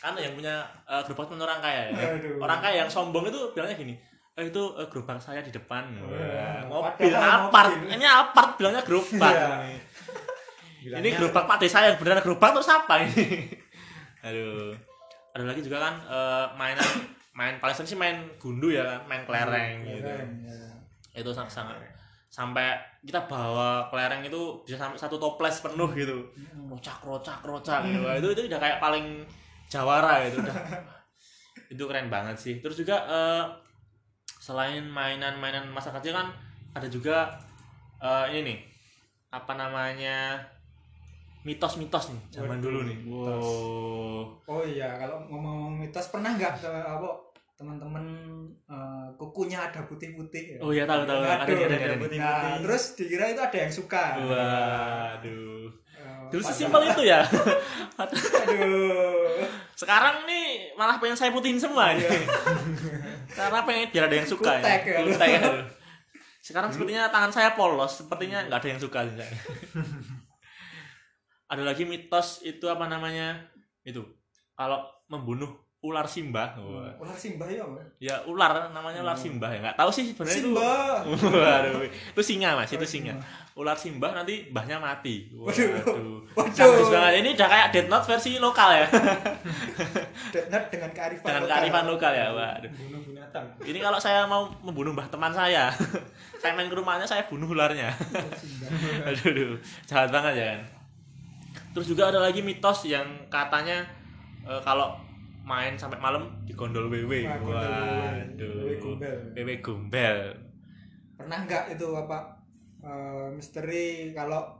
Kan 0.00 0.16
yang 0.16 0.32
punya 0.32 0.64
eh, 0.84 1.02
gerobak 1.04 1.28
itu 1.28 1.36
orang 1.38 1.60
kaya 1.60 1.82
ya. 1.88 1.96
Aduh. 2.16 2.40
Orang 2.40 2.58
kaya 2.58 2.76
yang 2.80 2.90
sombong 2.90 3.28
itu 3.28 3.36
bilangnya 3.52 3.76
gini, 3.76 3.94
eh, 4.32 4.44
itu 4.48 4.62
eh, 4.76 4.86
gerobak 4.88 5.20
saya 5.20 5.40
di 5.40 5.52
depan. 5.52 5.84
Wah, 6.00 6.64
mobil 6.64 7.12
padahal 7.12 7.52
apart. 7.52 7.68
mobil. 7.76 7.92
Ini 7.92 8.06
apart 8.08 8.50
bilangnya 8.56 8.80
gerobak. 8.80 9.34
Iya. 10.84 11.00
Ini 11.00 11.08
gerobak 11.16 11.48
Pak 11.48 11.56
Desa 11.64 11.80
yang 11.80 11.96
beneran 11.96 12.20
gerobak 12.20 12.52
terus 12.52 12.68
apa 12.68 12.94
ini? 13.00 13.48
Aduh. 14.26 14.76
Ada 15.34 15.44
lagi 15.48 15.60
juga 15.64 15.78
kan 15.80 15.94
eh, 16.04 16.46
mainan 16.60 16.90
main 17.34 17.54
paling 17.58 17.74
sering 17.74 17.90
sih 17.90 17.98
main 17.98 18.30
gundu 18.38 18.70
ya 18.70 18.84
kan, 18.86 19.00
main 19.08 19.22
kelereng 19.24 19.82
gitu. 19.88 20.06
Ya. 20.06 21.24
Itu 21.24 21.32
sangat 21.32 21.50
sangat 21.56 21.80
sampai 22.28 22.74
kita 23.06 23.30
bawa 23.30 23.86
kelereng 23.94 24.26
itu 24.26 24.66
bisa 24.66 24.74
sampai 24.78 24.98
satu 25.00 25.16
toples 25.16 25.64
penuh 25.64 25.90
gitu. 25.96 26.30
Rocak 26.68 27.00
rocak 27.02 27.40
rocak 27.42 27.80
gitu. 27.88 28.04
Itu 28.20 28.28
itu 28.36 28.42
udah 28.52 28.60
kayak 28.60 28.78
paling 28.78 29.24
jawara 29.66 30.28
gitu 30.28 30.44
udah. 30.44 30.56
itu 31.72 31.82
keren 31.88 32.12
banget 32.12 32.36
sih. 32.36 32.54
Terus 32.60 32.76
juga 32.78 33.02
eh, 33.08 33.44
selain 34.38 34.84
mainan-mainan 34.84 35.64
masa 35.72 35.90
kecil 35.96 36.12
kan 36.12 36.28
ada 36.76 36.86
juga 36.86 37.32
eh, 37.98 38.36
ini 38.36 38.40
nih 38.52 38.58
apa 39.34 39.52
namanya 39.58 40.38
mitos-mitos 41.44 42.08
nih 42.08 42.22
zaman 42.32 42.56
Waduh, 42.56 42.64
dulu 42.64 42.80
nih. 42.82 42.98
Wow. 43.04 44.24
Oh 44.44 44.62
iya, 44.64 44.96
kalau 44.96 45.28
ngomong-ngomong 45.28 45.76
mitos 45.78 46.08
pernah 46.08 46.32
nggak 46.32 46.56
apa 46.64 47.08
teman-teman 47.54 48.02
eh, 48.66 49.06
kukunya 49.14 49.60
ada 49.62 49.84
putih-putih 49.84 50.56
ya? 50.56 50.58
Oh 50.58 50.72
iya 50.72 50.84
tahu 50.84 51.04
tahu 51.04 51.20
ada 51.20 51.44
ada 51.44 51.52
ada 51.52 51.76
ada 51.76 51.86
nih. 51.94 52.00
putih. 52.00 52.18
Nah, 52.18 52.58
terus 52.58 52.82
dikira 52.94 53.24
itu 53.28 53.38
ada 53.38 53.56
yang 53.56 53.70
suka. 53.70 54.04
Waduh. 54.18 55.68
Eh, 55.94 56.26
Dulu 56.32 56.42
sesimpel 56.42 56.80
itu 56.88 57.02
ya. 57.06 57.20
Aduh. 57.94 59.44
Sekarang 59.74 60.24
nih 60.24 60.72
malah 60.74 60.96
pengen 60.96 61.14
saya 61.14 61.30
putihin 61.30 61.60
semua 61.60 61.92
Iya. 61.92 62.08
nih. 62.08 62.24
Karena 63.30 63.60
pengen 63.62 63.86
biar 63.90 64.04
ada 64.08 64.16
yang 64.16 64.26
suka. 64.26 64.50
Kutek 64.58 64.82
ya. 64.82 64.98
Kutek 65.04 65.28
ya. 65.28 65.40
aduh. 65.44 65.64
Sekarang 66.40 66.68
sepertinya 66.68 67.08
tangan 67.08 67.32
saya 67.32 67.52
polos, 67.52 68.00
sepertinya 68.00 68.44
nggak 68.44 68.58
ada 68.58 68.68
yang 68.68 68.76
suka. 68.78 69.00
Ada 71.54 71.62
lagi 71.62 71.86
mitos 71.86 72.42
itu 72.42 72.66
apa 72.66 72.90
namanya? 72.90 73.38
Itu 73.86 74.02
kalau 74.58 74.82
membunuh 75.06 75.64
ular 75.84 76.08
simbah. 76.08 76.56
Wah. 76.56 76.96
ular 76.96 77.12
simbah 77.12 77.44
ya 77.44 77.60
apa 77.60 77.76
Ya 78.00 78.16
ular 78.24 78.72
namanya 78.72 79.04
ular 79.04 79.12
simbah 79.20 79.52
ya. 79.52 79.60
Nggak 79.60 79.76
tahu 79.76 79.90
sih 79.92 80.16
sebenarnya 80.16 80.40
itu. 80.40 80.48
simbah 80.48 81.04
Waduh, 81.04 81.84
itu 81.84 82.22
singa 82.24 82.56
mas, 82.56 82.72
itu 82.72 82.80
Oh, 82.80 82.88
singa. 82.88 83.12
Ular 83.52 83.76
simbah 83.76 84.16
nanti 84.16 84.48
mbahnya 84.48 84.80
mati. 84.80 85.28
Waduh. 85.36 86.24
Waduh. 86.32 86.88
Banget. 86.88 87.20
Ini 87.20 87.28
udah 87.36 87.48
kayak 87.52 87.66
Death 87.76 87.90
Note 87.92 88.06
versi 88.08 88.40
lokal 88.40 88.68
ya. 88.80 88.86
Death 90.32 90.48
Note 90.48 90.66
dengan 90.72 90.90
kearifan 90.96 91.26
Dengan 91.28 91.42
lokal. 91.44 91.52
kearifan 91.52 91.84
lokal 91.84 92.12
ya. 92.16 92.26
Waduh. 92.32 92.70
bunuh 92.80 93.00
binatang 93.04 93.44
Ini 93.60 93.78
kalau 93.84 94.00
saya 94.00 94.24
mau 94.24 94.48
membunuh 94.64 94.96
mbah 94.96 95.12
teman 95.12 95.36
saya, 95.36 95.68
saya 96.40 96.56
main 96.56 96.72
ke 96.72 96.76
rumahnya 96.80 97.04
saya 97.04 97.28
bunuh 97.28 97.52
ularnya. 97.52 97.92
Simbah. 98.40 98.72
aduh, 99.12 99.28
aduh, 99.36 99.60
jahat 99.84 100.08
banget 100.08 100.32
ya 100.40 100.46
kan. 100.56 100.60
Terus 101.74 101.86
juga 101.86 102.08
ada 102.08 102.20
lagi 102.20 102.38
mitos 102.38 102.86
yang 102.86 103.02
katanya 103.26 103.82
eh, 104.42 104.60
kalau 104.62 104.94
main 105.42 105.74
sampai 105.74 105.98
malam 105.98 106.30
wewe. 106.88 107.20
Wah, 107.20 107.36
gondol 107.36 107.60
wewe. 107.60 108.00
Waduh. 108.32 108.54
Wewe 108.62 108.74
gombel. 108.78 109.16
Wewe 109.34 109.54
gombel. 109.58 110.18
pernah 111.14 111.38
nggak 111.40 111.64
itu 111.70 111.86
apa 111.90 112.18
eh, 112.80 113.26
misteri 113.30 113.86
kalau 114.10 114.50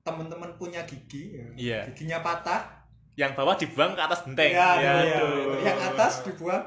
teman-teman 0.00 0.52
punya 0.54 0.84
gigi 0.84 1.32
ya, 1.34 1.46
Iya. 1.54 1.80
giginya 1.88 2.20
patah 2.20 2.64
Yang 3.12 3.32
bawah 3.34 3.54
dibuang 3.54 3.92
ke 3.92 4.00
atas 4.00 4.22
genteng. 4.22 4.52
ya, 4.52 4.68
Ya, 4.74 4.92
iya. 5.02 5.18
aduh. 5.18 5.58
yang 5.58 5.78
atas 5.82 6.22
dibuang 6.22 6.64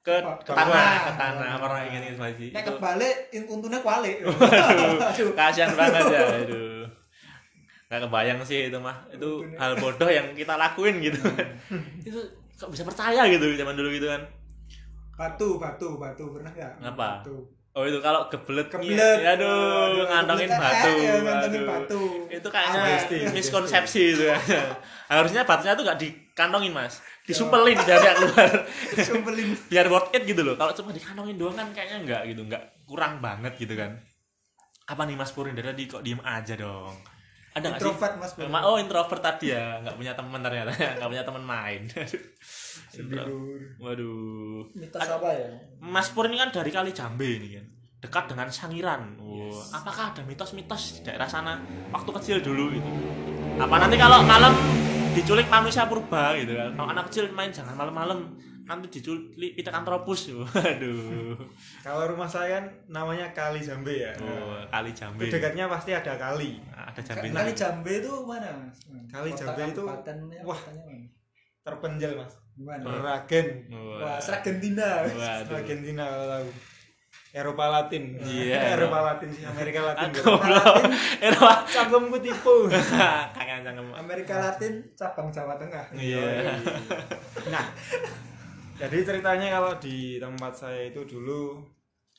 ke, 0.00 0.14
ke 0.38 0.52
tanah, 0.52 0.94
ke 1.00 1.12
tanah. 1.16 1.48
Pernah 1.56 1.82
ingin 1.82 2.02
itu 2.04 2.18
masih. 2.18 2.48
Itu 2.50 2.60
kebalik 2.62 3.14
untungnya 3.46 3.80
kualik 3.80 4.20
Aduh. 5.08 5.32
kasihan 5.32 5.72
banget 5.72 6.04
ya. 6.08 6.20
Aduh. 6.44 6.77
Gak 7.88 8.04
kebayang 8.04 8.40
sih 8.44 8.68
itu 8.68 8.78
mah. 8.80 8.96
Itu 9.08 9.42
Bener. 9.44 9.56
hal 9.56 9.72
bodoh 9.80 10.10
yang 10.12 10.36
kita 10.36 10.54
lakuin 10.60 11.00
gitu 11.00 11.20
kan. 11.24 11.48
itu 12.08 12.20
kok 12.58 12.68
bisa 12.68 12.84
percaya 12.84 13.24
gitu 13.32 13.54
zaman 13.56 13.74
dulu 13.76 13.90
gitu 13.92 14.08
kan. 14.08 14.22
batu 15.18 15.58
batu 15.58 15.98
batu 15.98 16.30
pernah 16.30 16.46
nggak 16.54 16.94
Apa? 16.94 17.26
batu 17.26 17.58
Oh 17.78 17.86
itu 17.86 18.02
kalau 18.02 18.26
kebelet, 18.26 18.66
kebelet 18.74 19.22
ya, 19.22 19.38
aduh, 19.38 20.02
ngantongin 20.10 20.50
kebelet, 20.50 20.62
batu, 20.66 20.88
eh, 20.88 20.98
eh, 20.98 21.20
ngantongin 21.22 21.60
aduh. 21.62 21.70
batu 21.70 22.02
Itu 22.26 22.48
kayaknya 22.50 22.80
miskonsepsi 23.30 24.02
itu 24.18 24.24
ya. 24.26 24.38
Harusnya 25.14 25.46
batunya 25.46 25.78
tuh 25.78 25.86
gak 25.86 26.00
dikantongin 26.02 26.74
mas, 26.74 26.98
disumpelin 27.22 27.78
biar 27.78 28.02
dia 28.02 28.14
keluar, 28.18 28.50
sumpelin 29.06 29.54
biar 29.70 29.86
worth 29.94 30.10
it 30.10 30.26
gitu 30.26 30.42
loh. 30.42 30.58
Kalau 30.58 30.74
cuma 30.74 30.90
dikantongin 30.90 31.38
doang 31.38 31.54
kan 31.54 31.70
kayaknya 31.70 31.96
enggak 32.02 32.22
gitu, 32.34 32.40
enggak 32.50 32.62
kurang 32.82 33.22
banget 33.22 33.54
gitu 33.62 33.78
kan. 33.78 33.94
Apa 34.90 35.06
nih 35.06 35.14
mas 35.14 35.30
Purin 35.30 35.54
dari 35.54 35.70
tadi 35.70 35.86
kok 35.86 36.02
diem 36.02 36.18
aja 36.26 36.58
dong? 36.58 36.98
Ada 37.58 37.66
nggak 37.66 37.74
sih? 37.74 37.84
introvert 37.84 38.14
mas 38.16 38.32
Bro. 38.32 38.46
Ma- 38.46 38.64
Oh 38.64 38.76
introvert 38.76 39.20
tadi 39.20 39.46
ya, 39.50 39.82
nggak 39.82 39.94
punya 39.94 40.12
teman 40.14 40.40
ternyata, 40.40 40.70
nggak 40.98 41.10
punya 41.10 41.24
teman 41.24 41.42
main. 41.44 41.80
Waduh. 43.78 44.64
mitos 44.74 45.02
apa 45.02 45.28
ya 45.30 45.48
Mas 45.78 46.10
Pur 46.10 46.26
ini 46.26 46.36
kan 46.36 46.50
dari 46.50 46.70
Kali 46.70 46.90
Jambe 46.90 47.28
ini 47.28 47.48
kan 47.54 47.66
dekat 47.98 48.24
dengan 48.30 48.46
Sangiran. 48.48 49.18
Oh, 49.18 49.50
apakah 49.74 50.14
ada 50.14 50.22
mitos-mitos 50.22 50.98
di 50.98 51.00
daerah 51.02 51.26
sana 51.26 51.58
waktu 51.90 52.10
kecil 52.14 52.36
dulu 52.38 52.70
gitu? 52.70 52.86
Apa 53.58 53.74
nanti 53.76 53.98
kalau 53.98 54.22
malam 54.22 54.54
diculik 55.12 55.50
manusia 55.50 55.82
purba 55.84 56.30
gitu 56.38 56.54
kan? 56.54 56.78
Kalau 56.78 56.88
anak 56.88 57.10
kecil 57.10 57.26
main 57.34 57.50
jangan 57.50 57.74
malam-malam 57.74 58.38
nanti 58.68 58.86
diculik 58.92 59.32
Pithecanthropus. 59.54 60.20
Waduh. 60.36 61.34
kalau 61.80 62.04
rumah 62.06 62.28
saya 62.28 62.60
kan 62.60 62.64
namanya 62.86 63.32
Kali 63.32 63.58
Jambe 63.58 63.96
ya 63.98 64.12
Oh, 64.18 64.60
Kali 64.66 64.92
Jambe. 64.92 65.24
Itu 65.24 65.34
dekatnya 65.34 65.64
pasti 65.66 65.90
ada 65.90 66.14
kali 66.14 66.60
Ada 66.68 67.00
Jambe. 67.00 67.32
kali 67.32 67.52
Jambe 67.52 67.92
itu 67.96 68.12
mana 68.22 68.52
mas 68.52 68.76
Kali 69.08 69.32
Kota 69.32 69.40
Jambe 69.48 69.62
itu- 69.66 69.88
wah. 70.44 70.60
mana? 70.62 70.94
terpencil 71.60 72.12
mas 72.14 72.32
Gimana? 72.52 72.84
Ragen 73.00 73.46
Wah, 73.72 74.18
Seragentina. 74.18 75.00
Waduh. 75.02 75.54
Argentina 75.54 76.04
kalau 76.04 76.26
tahu 76.28 76.48
Eropa 77.30 77.64
Latin 77.70 78.16
Iya. 78.18 78.56
Eropa 78.74 78.98
Latin 79.02 79.28
sih 79.30 79.44
Amerika 79.44 79.84
Latin 79.86 80.10
Aku 80.10 80.32
belum. 80.34 80.82
Eropa. 81.22 81.52
cangkemku 81.72 82.18
tipu 82.18 82.66
Kangen 83.30 83.62
cangkem. 83.62 83.86
Amerika 83.94 84.34
Latin 84.38 84.80
cabang 84.92 85.28
Jawa 85.28 85.54
Tengah. 85.54 85.86
Iya. 85.94 86.52
nah 87.46 87.64
jadi 88.78 88.98
ceritanya 89.04 89.48
kalau 89.58 89.72
di 89.76 89.96
tempat 90.18 90.52
saya 90.54 90.88
itu 90.88 91.02
dulu 91.04 91.62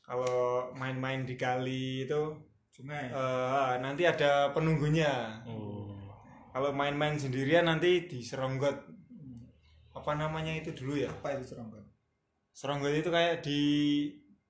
kalau 0.03 0.69
main-main 0.75 1.23
di 1.23 1.35
kali 1.35 2.03
itu 2.03 2.21
Sungai. 2.69 3.11
eh, 3.11 3.73
nanti 3.79 4.03
ada 4.03 4.51
penunggunya 4.51 5.39
Oh. 5.43 5.91
kalau 6.51 6.71
main-main 6.71 7.15
sendirian 7.15 7.65
nanti 7.65 8.07
di 8.07 8.19
seronggot 8.19 8.75
apa 9.89 10.11
namanya 10.15 10.55
itu 10.55 10.71
dulu 10.73 10.95
ya 10.95 11.09
Apa 11.11 11.35
itu 11.35 11.55
seronggot? 11.55 11.83
seronggot 12.51 12.93
itu 12.93 13.09
kayak 13.09 13.39
di 13.39 13.61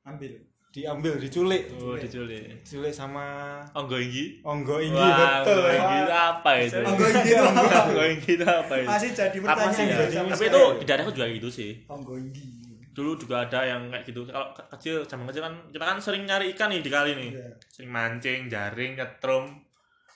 Ambil. 0.01 0.41
Diambil 0.69 1.17
diculik 1.17 1.65
Oh, 1.75 1.97
diculik. 1.97 2.61
diculik 2.61 2.91
sama 2.91 3.57
Onggo 3.73 3.97
inggi. 3.97 4.37
onggo 4.41 4.77
inggi 4.77 4.93
Wah, 4.95 5.41
betul 5.41 5.57
Onggo 5.57 5.73
inggi 5.75 5.97
itu 5.99 6.13
apa 6.13 6.51
itu? 6.55 6.77
Onggo 6.87 7.05
inggi 7.07 7.31
itu 7.31 7.41
apa? 7.41 7.73
Onggo 7.81 8.03
inggi 8.07 8.31
itu 8.31 8.45
apa 8.45 8.73
itu? 8.75 8.87
Masih 8.87 9.09
jadi 9.11 9.37
Apa 9.39 9.45
pertanyaan 9.49 9.73
sih? 9.73 9.83
ya, 9.83 9.97
Jadi 9.97 10.15
Tapi 10.29 10.45
itu 10.45 10.45
sekarang. 10.53 10.77
di 10.77 10.85
daerahku 10.85 11.11
juga 11.11 11.25
gitu 11.27 11.49
sih. 11.49 11.71
Onggo 11.85 12.13
inggi. 12.15 12.45
Dulu 12.89 13.11
juga 13.15 13.35
ada 13.41 13.59
yang 13.63 13.81
kayak 13.87 14.05
gitu. 14.05 14.21
Kalau 14.23 14.47
ke- 14.51 14.67
kecil, 14.71 14.95
zaman 15.03 15.25
kecil 15.25 15.41
kan 15.41 15.53
kita 15.67 15.83
kan 15.83 15.97
sering 15.97 16.23
nyari 16.23 16.45
ikan 16.51 16.69
nih 16.69 16.79
di 16.79 16.91
kali 16.91 17.11
nih. 17.13 17.29
Iya. 17.31 17.47
Sering 17.67 17.89
mancing, 17.89 18.39
jaring, 18.45 18.91
nyetrum, 18.93 19.45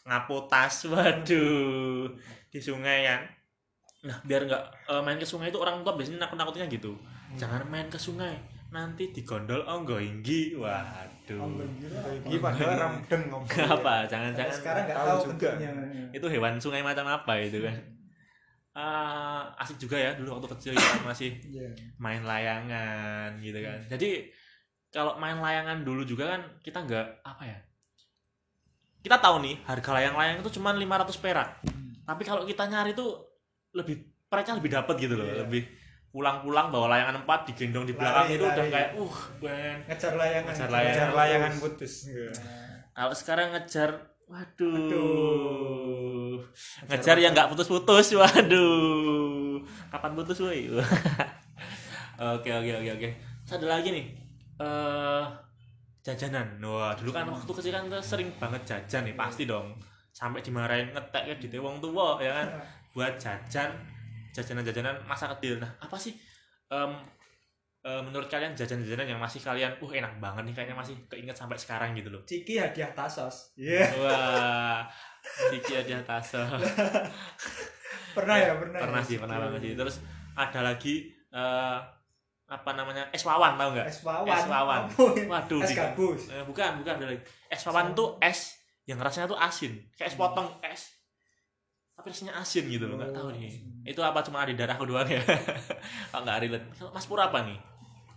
ngapu 0.03 0.37
tas. 0.45 0.85
Waduh. 0.91 2.13
Di 2.47 2.59
sungai 2.59 3.03
kan. 3.03 3.21
Nah, 4.03 4.17
biar 4.21 4.43
nggak 4.43 4.63
eh, 4.85 5.01
main 5.01 5.15
ke 5.15 5.23
sungai 5.23 5.47
itu 5.47 5.57
orang 5.57 5.81
tua 5.81 5.95
biasanya 5.95 6.27
nakut-nakutnya 6.27 6.67
gitu. 6.67 6.93
Jangan 7.33 7.65
main 7.65 7.87
ke 7.87 7.97
sungai. 7.97 8.35
Nanti 8.73 9.13
digondol 9.13 9.61
onggo 9.63 10.01
inggi. 10.01 10.57
Waduh. 10.57 11.39
Onggo 11.39 11.63
inggi 11.63 12.37
padahal 12.37 12.73
ramdeng 12.75 13.23
ngomong 13.29 13.47
apa 13.47 14.09
jangan-jangan 14.09 14.53
sekarang 14.53 14.83
nggak 14.83 14.97
tahu 14.97 15.19
juga. 15.29 15.49
itu 16.11 16.25
hewan 16.27 16.57
sungai 16.57 16.81
macam 16.81 17.05
apa 17.05 17.33
itu 17.39 17.61
kan 17.61 17.77
Ah, 18.73 19.53
asik 19.55 19.77
juga 19.77 19.93
ya 19.95 20.17
dulu 20.17 20.33
waktu 20.33 20.49
kecil 20.49 20.73
kita 20.73 21.05
masih 21.05 21.37
Iya. 21.45 21.69
main 21.95 22.25
layangan 22.25 23.37
gitu 23.37 23.61
kan 23.61 23.77
jadi 23.87 24.33
kalau 24.89 25.13
main 25.15 25.37
layangan 25.37 25.85
dulu 25.85 26.01
juga 26.01 26.33
kan 26.33 26.41
kita 26.59 26.81
nggak 26.81 27.21
apa 27.21 27.43
ya 27.45 27.59
kita 28.99 29.21
tahu 29.21 29.45
nih 29.45 29.61
harga 29.63 29.89
layang-layang 29.93 30.41
itu 30.41 30.57
cuma 30.57 30.73
500 30.73 30.89
perak 31.21 31.61
tapi 32.01 32.21
kalau 32.25 32.43
kita 32.43 32.65
nyari 32.65 32.97
tuh 32.97 33.21
lebih 33.73 34.01
peraknya 34.25 34.57
lebih 34.57 34.71
dapat 34.73 34.95
gitu 34.97 35.15
loh 35.15 35.27
Iya. 35.27 35.45
lebih 35.45 35.61
pulang-pulang 36.13 36.69
bawa 36.69 36.93
layangan 36.93 37.25
empat 37.25 37.49
digendong 37.49 37.83
di 37.83 37.97
belakang 37.97 38.29
Lari, 38.29 38.37
itu 38.37 38.45
udah 38.45 38.53
lari. 38.55 38.69
kayak 38.69 38.89
uh 38.95 39.17
ben. 39.41 39.77
Ngejar 39.89 40.13
layangan. 40.13 40.45
Ngejar 40.45 40.69
ngejar 40.69 40.69
layangan. 40.69 41.17
layangan 41.17 41.53
putus. 41.57 41.93
Nah, 42.05 42.33
kalau 42.93 43.13
sekarang 43.17 43.47
ngejar 43.49 43.89
waduh, 44.23 44.69
Waduh. 44.69 46.37
ngejar 46.85 47.17
yang 47.17 47.33
nggak 47.33 47.49
putus-putus 47.49 48.13
waduh. 48.13 49.57
Kapan 49.89 50.11
putus 50.13 50.37
woi? 50.39 50.69
Oke 52.13 52.49
oke 52.53 52.71
oke 52.77 52.89
oke. 52.93 53.09
Ada 53.49 53.65
lagi 53.67 53.89
nih 53.89 54.05
eh 54.61 55.23
jajanan. 56.01 56.61
Wah 56.61 56.93
dulu 56.93 57.09
kan 57.09 57.25
waktu 57.25 57.51
kecil 57.51 57.73
kan 57.73 57.89
kita 57.89 57.99
sering 57.99 58.29
banget 58.37 58.61
jajan 58.63 59.01
nih 59.03 59.17
pasti 59.17 59.43
dong. 59.43 59.73
Sampai 60.13 60.45
dimarahin 60.45 60.93
ngetek 60.93 61.23
ya 61.25 61.35
di 61.35 61.57
wong 61.57 61.81
tua 61.81 62.21
ya 62.21 62.31
kan? 62.31 62.47
Buat 62.93 63.17
jajan 63.17 63.73
jajanan-jajanan 64.33 64.97
masa 65.05 65.29
kecil 65.37 65.61
nah 65.61 65.69
apa 65.77 65.93
sih 65.95 66.17
em, 66.67 66.91
eh, 67.83 68.01
menurut 68.01 68.25
kalian 68.25 68.57
jajan-jajanan 68.57 69.05
yang 69.05 69.21
masih 69.21 69.39
kalian 69.39 69.71
uh 69.77 69.91
enak 69.93 70.17
banget 70.17 70.43
nih 70.49 70.53
kayaknya 70.57 70.75
masih 70.75 70.95
keinget 71.05 71.37
sampai 71.37 71.55
sekarang 71.55 71.93
gitu 71.93 72.09
loh 72.09 72.25
Ciki 72.25 72.57
hadiah 72.57 72.89
tasos. 72.91 73.53
Iya. 73.53 73.85
Wah, 74.01 74.81
Cici 75.23 75.77
ada 75.79 76.03
taso. 76.03 76.39
Pernah 78.15 78.35
ya, 78.37 78.53
pernah. 78.59 78.77
pernah 78.77 79.01
ya, 79.01 79.07
sih, 79.07 79.15
Ciki. 79.17 79.21
pernah 79.25 79.37
banget 79.41 79.61
sih. 79.65 79.73
Terus 79.73 79.95
ada 80.35 80.59
lagi 80.61 80.95
eh, 81.33 81.77
apa 82.45 82.71
namanya? 82.77 83.09
Es 83.09 83.25
wawan 83.25 83.57
tahu 83.57 83.69
nggak? 83.73 83.87
es 83.89 83.99
wawan. 84.05 84.29
Es 84.37 84.45
wawan. 84.45 84.81
Waduh, 85.31 85.61
Es 85.65 85.71
gabus. 85.73 86.21
eh, 86.29 86.43
bukan, 86.45 86.77
bukan 86.83 86.93
ada 87.01 87.05
lagi. 87.09 87.21
Es 87.49 87.61
wawan 87.65 87.97
tuh 87.97 88.21
es 88.21 88.61
yang 88.83 88.99
rasanya 88.99 89.31
tuh 89.31 89.39
asin, 89.39 89.79
kayak 89.95 90.11
es 90.11 90.15
potong 90.19 90.49
es. 90.61 90.91
Tapi 91.93 92.05
rasanya 92.07 92.33
asin 92.35 92.65
gitu 92.67 92.85
loh, 92.85 92.97
nggak 92.97 93.13
tahu 93.13 93.27
nih. 93.31 93.53
Itu 93.83 93.99
apa 93.99 94.19
cuma 94.21 94.41
ada 94.41 94.49
di 94.49 94.55
darahku 94.55 94.83
doang 94.83 95.05
ya? 95.05 95.19
Nggak 96.15 96.37
relate. 96.41 96.65
Mas 96.89 97.05
Pur 97.05 97.19
apa 97.19 97.43
nih? 97.43 97.59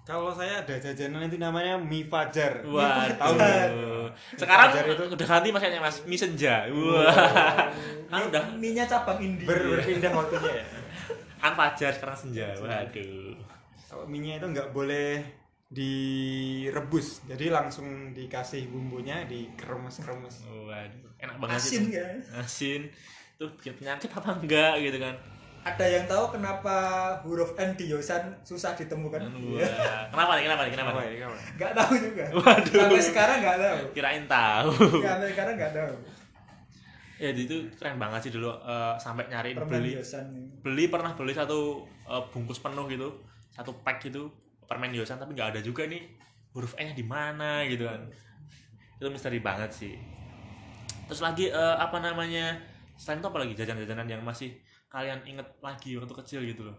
kalau 0.03 0.31
saya 0.31 0.63
ada 0.63 0.79
jajanan 0.79 1.27
itu 1.27 1.35
namanya 1.35 1.75
mie 1.75 2.07
fajar 2.07 2.63
Wah, 2.63 3.11
tahu. 3.11 3.35
Sekarang 4.39 4.71
Fajar 4.71 4.87
itu- 4.87 5.11
udah 5.11 5.27
ganti 5.27 5.51
masanya 5.51 5.83
Mas, 5.83 5.99
mie 6.07 6.15
senja. 6.15 6.63
Wah. 6.71 7.11
Kan 8.07 8.31
udah 8.31 8.55
Mie-nya 8.55 8.87
cabang 8.87 9.19
Indi. 9.19 9.43
Ber- 9.43 9.67
berpindah 9.67 10.15
waktunya 10.15 10.63
ya 10.63 10.67
kan 11.37 11.53
fajar 11.55 11.91
sekarang 11.93 12.15
senja. 12.17 12.47
Waduh. 12.57 13.35
kalau 13.87 14.07
mie 14.07 14.35
itu 14.35 14.47
nggak 14.47 14.71
boleh 14.71 15.23
direbus 15.69 17.27
jadi 17.27 17.51
langsung 17.51 17.87
dikasih 18.11 18.67
bumbunya 18.67 19.27
dikeremes-keremes 19.27 20.43
Waduh, 20.47 21.11
enak 21.19 21.37
banget 21.37 21.59
Asin 21.61 21.85
kan? 21.89 22.17
Asin. 22.37 22.83
Tuh 23.37 23.49
bikin 23.61 23.77
penyakit 23.77 24.09
apa 24.11 24.29
enggak 24.33 24.75
gitu 24.81 24.99
kan. 24.99 25.15
ada 25.67 25.83
yang 25.83 26.07
tahu 26.07 26.31
kenapa 26.31 26.77
huruf 27.27 27.59
N 27.59 27.75
di 27.75 27.91
Yosan 27.91 28.23
susah 28.47 28.79
ditemukan? 28.79 29.19
Wah, 29.51 30.07
kenapa 30.15 30.39
nih 30.39 30.43
kenapa 30.47 30.61
nih 30.63 30.73
kenapa 30.79 30.91
Apa 30.95 31.01
nih? 31.03 31.19
Nggak 31.59 31.73
tahu 31.75 31.93
juga. 31.99 32.25
Waduh. 32.39 32.81
Sampai 32.87 33.03
sekarang 33.03 33.37
nggak 33.43 33.59
tahu. 33.59 33.79
kirain 33.91 34.25
tahu 34.31 34.71
Sampai 35.03 35.29
sekarang 35.35 35.55
nggak 35.59 35.73
tahu. 35.75 35.95
ya 37.17 37.33
itu 37.33 37.57
keren 37.81 37.97
banget 37.97 38.29
sih 38.29 38.33
dulu 38.37 38.53
eh, 38.63 38.95
sampai 39.01 39.25
nyariin 39.27 39.57
Permen 39.57 39.73
beli 39.75 39.91
Yosan. 39.97 40.27
beli 40.61 40.85
pernah 40.87 41.17
beli 41.17 41.33
satu 41.35 41.83
eh, 42.07 42.23
bungkus 42.31 42.61
penuh 42.61 42.87
gitu 42.87 43.09
satu 43.51 43.73
pack 43.81 44.05
gitu 44.05 44.29
permen 44.69 44.93
yosan 44.93 45.17
tapi 45.17 45.33
nggak 45.33 45.57
ada 45.57 45.61
juga 45.65 45.89
nih 45.89 46.05
huruf 46.53 46.77
E 46.77 46.85
nya 46.85 46.93
di 46.93 47.01
mana 47.01 47.65
gitu 47.65 47.89
kan 47.89 48.05
itu 49.01 49.09
misteri 49.09 49.41
banget 49.41 49.73
sih 49.73 49.97
terus 51.09 51.25
lagi 51.25 51.49
eh, 51.49 51.77
apa 51.81 52.05
namanya 52.05 52.53
selain 52.97 53.21
itu 53.21 53.29
apa 53.29 53.39
lagi? 53.39 53.53
Jajan-jajanan 53.53 54.07
yang 54.07 54.21
masih 54.21 54.57
kalian 54.87 55.21
inget 55.25 55.47
lagi 55.61 55.95
waktu 55.95 56.15
kecil 56.17 56.41
gitu 56.43 56.65
loh. 56.65 56.77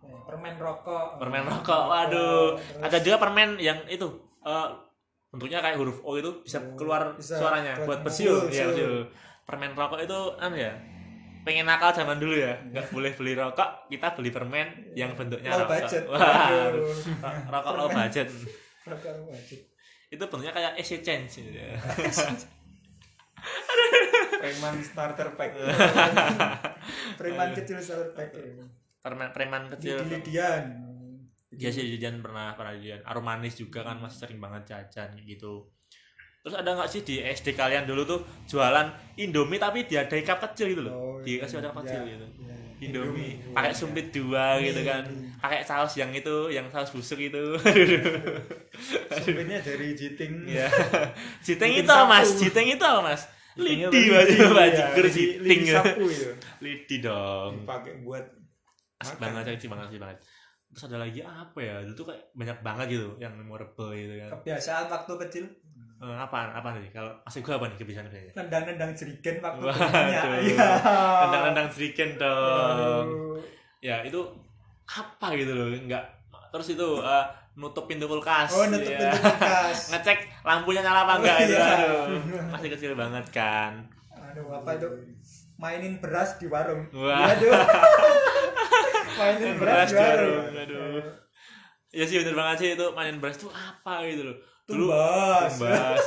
Eh, 0.00 0.10
Permen 0.24 0.56
rokok. 0.56 1.16
permen 1.16 1.44
rokok 1.44 1.82
waduh. 1.86 2.56
Terus? 2.56 2.82
Ada 2.82 2.98
juga 3.00 3.16
permen 3.18 3.56
yang 3.56 3.78
itu 3.86 4.06
eh, 4.40 4.68
bentuknya 5.30 5.60
kayak 5.60 5.76
huruf 5.76 6.02
O 6.02 6.16
itu 6.16 6.42
bisa 6.42 6.58
Oh, 6.58 6.74
keluar 6.74 7.14
bisa 7.14 7.36
suaranya 7.36 7.78
buat 7.78 8.00
buat 8.00 8.00
bersiul. 8.02 8.48
Ya 8.48 8.66
bersiul. 8.66 9.06
permen 9.44 9.72
rokok 9.72 10.00
itu 10.00 10.18
apa 10.36 10.54
ya 10.54 10.72
pengen 11.40 11.64
nakal 11.64 11.90
zaman 11.90 12.16
dulu 12.16 12.34
ya. 12.34 12.52
Nggak 12.66 12.90
boleh 12.90 13.12
beli 13.12 13.32
rokok 13.32 13.68
kita 13.88 14.12
beli 14.12 14.30
permen 14.30 14.68
yang 14.92 15.12
bentuknya 15.14 15.52
Low 15.52 15.64
rokok. 15.64 15.72
budget. 15.72 16.02
Wah, 16.06 16.48
rokok 17.46 17.72
low 17.74 17.88
budget. 17.88 18.28
Rokok 18.82 19.12
wajib. 19.28 19.58
itu 20.10 20.18
bentuknya 20.20 20.50
kayak 20.50 20.72
AC 20.74 20.90
change. 21.00 21.38
gitu 21.38 21.54
ya. 21.60 21.76
Preman 24.40 24.74
starter 24.80 25.28
pack. 25.36 25.50
Preman 27.20 27.48
kecil 27.56 27.78
starter 27.80 28.10
pack. 28.16 28.30
permen 29.00 29.32
preman 29.32 29.64
kecil 29.72 29.96
Lidi-lidian. 30.04 30.64
Iya 31.56 31.72
sih 31.72 31.88
jajan 31.96 32.20
pernah 32.20 32.52
pernah 32.52 32.76
jajan. 32.76 33.00
Aromanis 33.08 33.56
juga 33.56 33.80
kan 33.80 33.96
masih 33.96 34.28
sering 34.28 34.38
banget 34.38 34.76
jajan 34.76 35.16
gitu. 35.24 35.72
Terus 36.40 36.56
ada 36.56 36.72
nggak 36.72 36.88
sih 36.88 37.00
di 37.04 37.20
SD 37.20 37.52
kalian 37.52 37.84
dulu 37.84 38.04
tuh 38.04 38.20
jualan 38.48 38.92
Indomie 39.20 39.60
tapi 39.60 39.84
diadai 39.84 40.20
cup 40.24 40.40
kecil 40.52 40.72
gitu 40.72 40.82
loh. 40.84 40.92
Oh, 40.92 41.16
Dikasih 41.20 41.60
ada 41.60 41.72
iya. 41.72 41.78
kecil 41.80 42.00
gitu. 42.08 42.26
Iya. 42.80 42.96
Indomie, 42.96 43.36
Indomie. 43.36 43.52
pakai 43.52 43.72
sumpit 43.76 44.06
dua 44.08 44.56
Indomie, 44.56 44.66
gitu 44.66 44.80
kan. 44.82 45.04
Indomie. 45.04 45.36
Pakai 45.36 45.60
saus 45.62 45.92
yang 45.94 46.10
itu, 46.10 46.36
yang 46.48 46.64
saus 46.66 46.90
busuk 46.90 47.20
itu. 47.20 47.44
Sumpitnya 49.20 49.58
dari 49.60 49.92
jiting. 49.92 50.32
Iya. 50.48 50.68
Jiteng 51.44 51.70
Bikin 51.76 51.84
itu 51.84 51.92
Mas? 51.92 52.26
sapu. 52.26 52.40
Jiteng 52.40 52.66
itu 52.68 52.84
apa, 52.84 53.00
Mas? 53.04 53.22
Lidi 53.60 53.82
lidi, 53.84 54.08
baju 54.08 54.30
iya, 54.32 54.48
bajigur 54.48 55.04
lidi- 55.04 55.14
jiting. 55.36 55.42
lidi 55.44 55.68
sapu 55.68 56.04
itu. 56.06 56.30
Lidi 56.62 56.96
dong. 57.02 57.52
Dipakai 57.60 58.00
buat 58.00 58.24
Asik 59.00 59.16
banget, 59.16 59.44
asik 59.56 59.68
banget, 59.68 59.86
asik 59.90 60.00
banget. 60.00 60.18
Terus 60.70 60.82
ada 60.86 60.98
lagi 61.00 61.20
apa 61.20 61.58
ya? 61.58 61.74
Tuh 61.92 62.04
kayak 62.06 62.22
banyak 62.32 62.58
banget 62.60 62.86
gitu 62.94 63.08
yang 63.18 63.32
memorable 63.34 63.90
gitu 63.92 64.12
kan. 64.16 64.30
Kebiasaan 64.38 64.86
waktu 64.88 65.12
kecil 65.26 65.44
Eh, 66.00 66.16
apaan 66.16 66.48
apaan 66.50 66.80
nih 66.80 66.88
kalau 66.90 67.12
masih 67.20 67.40
gua 67.40 67.54
apa 67.54 67.66
nih 67.66 67.76
kebiasaan 67.76 68.08
kebiasaan 68.08 68.32
nendang-nendang 68.34 68.90
jerigen 68.94 69.36
waktu 69.38 69.60
Waduh. 69.62 69.84
temennya. 69.84 70.22
Iya. 70.48 70.68
tendang-tendang 71.20 71.68
seriken 71.68 72.10
dong 72.16 73.04
Aduh. 73.04 73.36
ya 73.78 74.00
itu 74.00 74.20
apa 74.86 75.26
gitu 75.34 75.52
loh 75.52 75.68
enggak 75.68 76.00
terus 76.48 76.72
itu 76.72 76.88
eh, 76.98 77.24
nutup 77.54 77.84
pintu 77.84 78.04
kulkas 78.06 78.48
Oh, 78.50 78.64
nutup 78.64 78.88
ya. 78.88 79.12
pintu 79.12 79.20
kulkas. 79.20 79.76
ngecek 79.92 80.18
lampunya 80.40 80.80
nyala 80.80 81.04
apa 81.04 81.14
enggak 81.16 81.36
Oh, 81.36 81.42
itu 81.42 81.52
iya. 81.52 81.68
aduh 81.68 82.04
masih 82.52 82.68
kecil 82.70 82.92
banget 82.94 83.24
kan 83.30 83.72
Aduh, 84.08 84.46
apa 84.48 84.70
itu? 84.74 84.88
Mainin 85.56 85.98
beras 85.98 86.38
di 86.38 86.46
warung. 86.46 86.86
Wah. 86.94 87.28
Aduh. 87.28 87.52
Mainin 89.12 89.52
beras, 89.54 89.60
Beras 89.60 89.88
di 89.88 89.92
di 89.92 90.00
warung. 90.00 90.32
warung, 90.38 90.56
aduh. 90.56 91.04
ya 91.90 92.04
sih 92.04 92.16
bener 92.16 92.32
banget 92.32 92.56
sih 92.56 92.68
itu 92.72 92.86
mainin 92.90 93.18
beras 93.18 93.36
tuh 93.36 93.50
apa 93.50 94.06
gitu 94.06 94.24
loh 94.24 94.36
Tumbas. 94.70 95.50
tumbas 95.52 95.98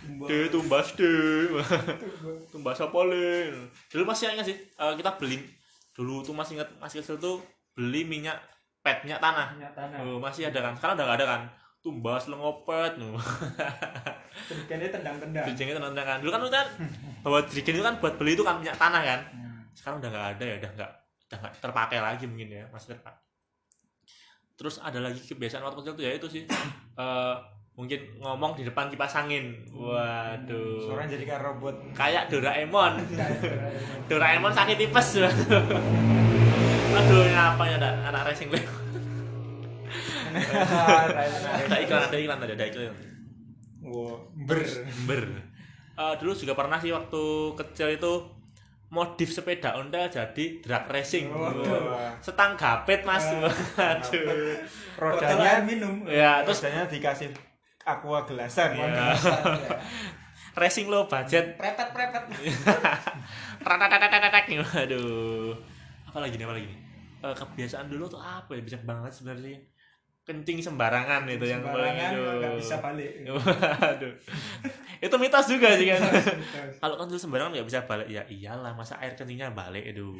Tumbas. 0.00 0.26
deh 0.26 0.44
tumbas 0.48 0.86
deh 0.92 1.46
Tumbas. 1.46 1.70
tumbas 2.52 2.78
apa 2.78 2.98
Lin? 3.06 3.54
dulu 3.86 4.02
masih 4.04 4.24
ingat 4.28 4.46
sih 4.46 4.56
eh, 4.58 4.92
kita 4.94 5.10
beli 5.14 5.38
dulu 5.90 6.20
tuh 6.20 6.32
masih 6.32 6.56
ingat 6.56 6.68
masih 6.76 7.00
kecil 7.00 7.16
tuh 7.16 7.36
beli 7.72 8.02
minyak 8.02 8.36
pet 8.80 9.00
minyak 9.02 9.18
tanah 9.18 9.54
Minyak 9.54 9.72
tanah. 9.72 9.96
Oh, 10.00 10.18
masih 10.18 10.42
ada 10.44 10.58
kan 10.60 10.72
sekarang 10.74 10.94
udah 10.94 11.06
gak 11.06 11.18
ada 11.18 11.26
kan 11.28 11.42
tumbas 11.80 12.26
lengopet 12.26 12.92
no. 12.94 13.16
Jerigennya 14.46 14.88
tendang-tendang. 14.94 15.44
jerigennya 15.46 15.74
tenang 15.78 15.94
kan 15.96 16.18
dulu 16.18 16.30
kan 16.30 16.40
kan 16.44 16.66
bawa 17.20 17.38
jerigen 17.46 17.74
itu 17.74 17.84
kan 17.84 17.94
buat 17.96 18.14
beli 18.14 18.32
itu 18.32 18.42
kan 18.42 18.56
minyak 18.56 18.76
tanah 18.76 19.00
kan 19.00 19.20
Hmm. 19.30 19.62
sekarang 19.72 19.96
udah 19.98 20.10
gak 20.10 20.26
ada 20.34 20.44
ya 20.44 20.56
udah 20.58 20.70
gak 20.74 20.90
udah 21.24 21.38
gak 21.40 21.52
terpakai 21.58 21.98
lagi 21.98 22.24
mungkin 22.24 22.48
ya 22.50 22.64
masih 22.68 22.92
terpakai 22.92 23.22
terus 24.52 24.76
ada 24.76 24.98
lagi 24.98 25.16
kebiasaan 25.18 25.62
waktu 25.62 25.78
kecil 25.80 25.94
tuh 25.94 26.04
ya 26.04 26.12
itu 26.12 26.26
sih 26.28 26.44
Eh, 26.92 27.36
mungkin 27.78 28.00
ngomong 28.20 28.58
di 28.58 28.62
depan 28.68 28.92
kipas 28.92 29.16
angin. 29.16 29.56
Waduh. 29.72 30.84
Suaranya 30.84 31.16
jadi 31.16 31.24
kayak 31.32 31.42
robot. 31.42 31.76
kayak 31.96 32.28
Doraemon. 32.28 33.00
Doraemon. 34.10 34.52
Sakit 34.52 34.76
tipes. 34.76 35.08
Aduh 36.90 37.22
ini 37.22 37.38
apa 37.38 37.62
ya 37.70 37.78
ada 37.78 37.90
anak 38.10 38.34
racing 38.34 38.50
lab 38.50 38.66
ada 40.30 41.76
iklan 41.82 42.02
ada 42.06 42.18
iklan 42.18 42.38
tadi 42.38 42.52
ada 42.54 42.66
iklan. 42.66 42.94
Wow, 43.82 44.30
ber. 44.46 44.62
ber. 45.06 45.22
Eh, 45.98 46.14
dulu 46.22 46.32
juga 46.34 46.54
pernah 46.54 46.78
sih 46.78 46.94
waktu 46.94 47.22
kecil 47.58 47.98
itu 47.98 48.12
modif 48.90 49.30
sepeda 49.30 49.78
ontel 49.78 50.10
jadi 50.10 50.44
drag 50.62 50.86
racing. 50.90 51.30
Waduh. 51.30 51.94
Wah. 51.94 52.14
setang 52.22 52.54
gapet 52.58 53.02
mas. 53.06 53.26
Eh, 53.26 53.42
waduh. 53.42 54.22
Botol 54.98 55.38
air 55.42 55.62
Rodanya 55.62 55.66
minum. 55.66 55.94
ya 56.06 56.42
terus 56.46 56.62
rodanya 56.62 56.86
dikasih 56.86 57.30
aqua 57.92 58.22
gelasan. 58.22 58.70
Iya. 58.72 59.10
racing 60.60 60.86
low 60.86 61.06
budget 61.06 61.54
Prepet-prepet. 61.54 62.24
Ratatatatatatak. 63.60 64.44
waduh 64.50 65.54
apa 66.04 66.18
lagi 66.18 66.34
nih 66.34 66.44
apa 66.44 66.54
lagi 66.54 66.66
nih 66.66 66.78
Eh, 67.20 67.34
kebiasaan 67.36 67.86
dulu 67.86 68.08
tuh 68.08 68.16
apa 68.16 68.48
ya 68.50 68.64
bisa 68.64 68.80
banget 68.80 69.12
sebenarnya 69.12 69.60
kencing 70.22 70.56
sembarangan 70.58 71.28
itu 71.28 71.44
yang 71.44 71.60
paling 71.60 71.92
Sembarangan 71.92 72.10
itu 72.10 72.22
nggak 72.40 72.54
bisa 72.56 72.76
balik. 72.80 73.12
waduh 73.28 74.12
itu 74.98 75.14
mitos 75.18 75.46
juga 75.46 75.68
sih 75.74 75.86
kan 75.86 76.00
kalau 76.78 76.96
kan 76.96 77.06
dulu 77.06 77.20
sembarangan 77.20 77.52
nggak 77.52 77.68
bisa 77.68 77.80
balik 77.84 78.08
ya 78.08 78.24
iyalah 78.26 78.72
masa 78.72 78.96
air 78.98 79.12
kencingnya 79.12 79.52
balik 79.52 79.84
aduh 79.86 80.16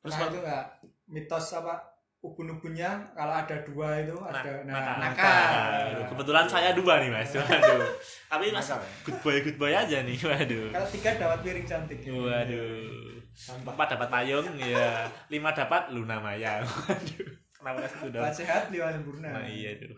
terus 0.00 0.14
Nah 0.14 0.28
itu 0.28 0.38
nggak 0.38 0.64
mitos 1.08 1.46
apa 1.52 1.74
ubun-ubunnya 2.24 2.88
kalau 3.12 3.36
ada 3.36 3.56
dua 3.62 4.00
itu 4.00 4.16
Nah, 4.16 4.32
ada 4.32 4.50
nah, 4.64 4.72
nakal. 4.72 4.96
nakal. 4.98 5.70
Aduh, 5.92 6.04
kebetulan 6.08 6.46
saya 6.48 6.72
dua 6.72 6.94
nih 6.98 7.10
mas 7.10 7.30
waduh 7.36 7.84
tapi 8.26 8.44
mas 8.48 8.64
ya? 8.64 8.80
good 9.04 9.18
boy 9.20 9.36
good 9.38 9.56
boy 9.56 9.70
aja 9.70 9.98
nih 10.00 10.16
waduh 10.18 10.72
Kalau 10.72 10.88
tiga 10.88 11.10
dapat 11.14 11.38
piring 11.42 11.66
cantik. 11.66 11.98
waduh 12.08 13.12
Sampah. 13.30 13.70
empat 13.70 13.88
dapat 13.92 14.08
payung 14.10 14.46
ya 14.56 15.04
lima 15.28 15.50
dapat 15.50 15.90
luna 15.90 16.16
maya 16.16 16.64
waduh 16.64 17.28
kenapa 17.52 17.78
kasih 17.82 17.98
itu 17.98 18.08
dong 18.10 18.24
sehat 18.30 18.62
lima 18.68 18.88
sempurna. 18.90 19.28
Nah 19.30 19.44
iya 19.44 19.76
tuh. 19.76 19.92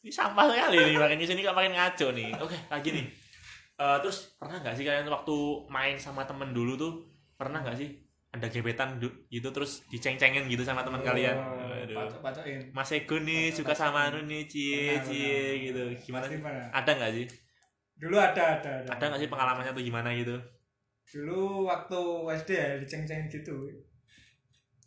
Ini 0.00 0.10
sampah 0.12 0.46
sekali 0.46 0.78
nih 0.80 0.96
makin 0.96 1.18
ke 1.18 1.26
sini 1.26 1.40
kok 1.40 1.50
makin 1.52 1.72
ngaco 1.72 2.06
nih. 2.12 2.30
Oke 2.36 2.54
lagi 2.66 2.90
nih. 2.92 3.06
Eh, 3.76 3.96
terus 4.00 4.34
pernah 4.36 4.56
nggak 4.56 4.72
sih 4.72 4.82
kalian 4.82 5.06
waktu 5.06 5.36
main 5.66 5.96
sama 5.96 6.22
temen 6.22 6.50
dulu 6.50 6.74
tuh 6.74 6.92
pernah 7.34 7.60
nggak 7.60 7.74
sih 7.74 7.90
ada 8.36 8.46
gebetan 8.52 9.00
gitu 9.02 9.48
terus 9.50 9.82
diceng-cengin 9.88 10.46
gitu 10.46 10.62
sama 10.62 10.84
teman 10.84 11.00
kalian? 11.00 11.36
Aduh. 11.88 12.06
Mas 12.70 12.90
Ego 12.92 13.16
nih 13.20 13.48
suka 13.50 13.72
sama 13.72 14.12
anu 14.12 14.22
nih 14.28 14.44
cie 14.44 15.00
cie 15.00 15.70
gitu. 15.72 15.82
Gimana 16.04 16.28
sih? 16.28 16.38
Ada 16.72 16.90
nggak 16.92 17.12
sih? 17.16 17.26
Dulu 17.96 18.16
ada 18.20 18.60
ada 18.60 18.70
ada. 18.84 18.88
Ada 18.92 19.04
nggak 19.08 19.20
sih 19.24 19.30
pengalamannya 19.32 19.72
tuh 19.72 19.84
gimana 19.84 20.12
gitu? 20.12 20.36
Dulu 21.06 21.64
waktu 21.64 22.00
SD 22.44 22.50
ya 22.52 22.68
diceng-ceng 22.82 23.32
gitu. 23.32 23.56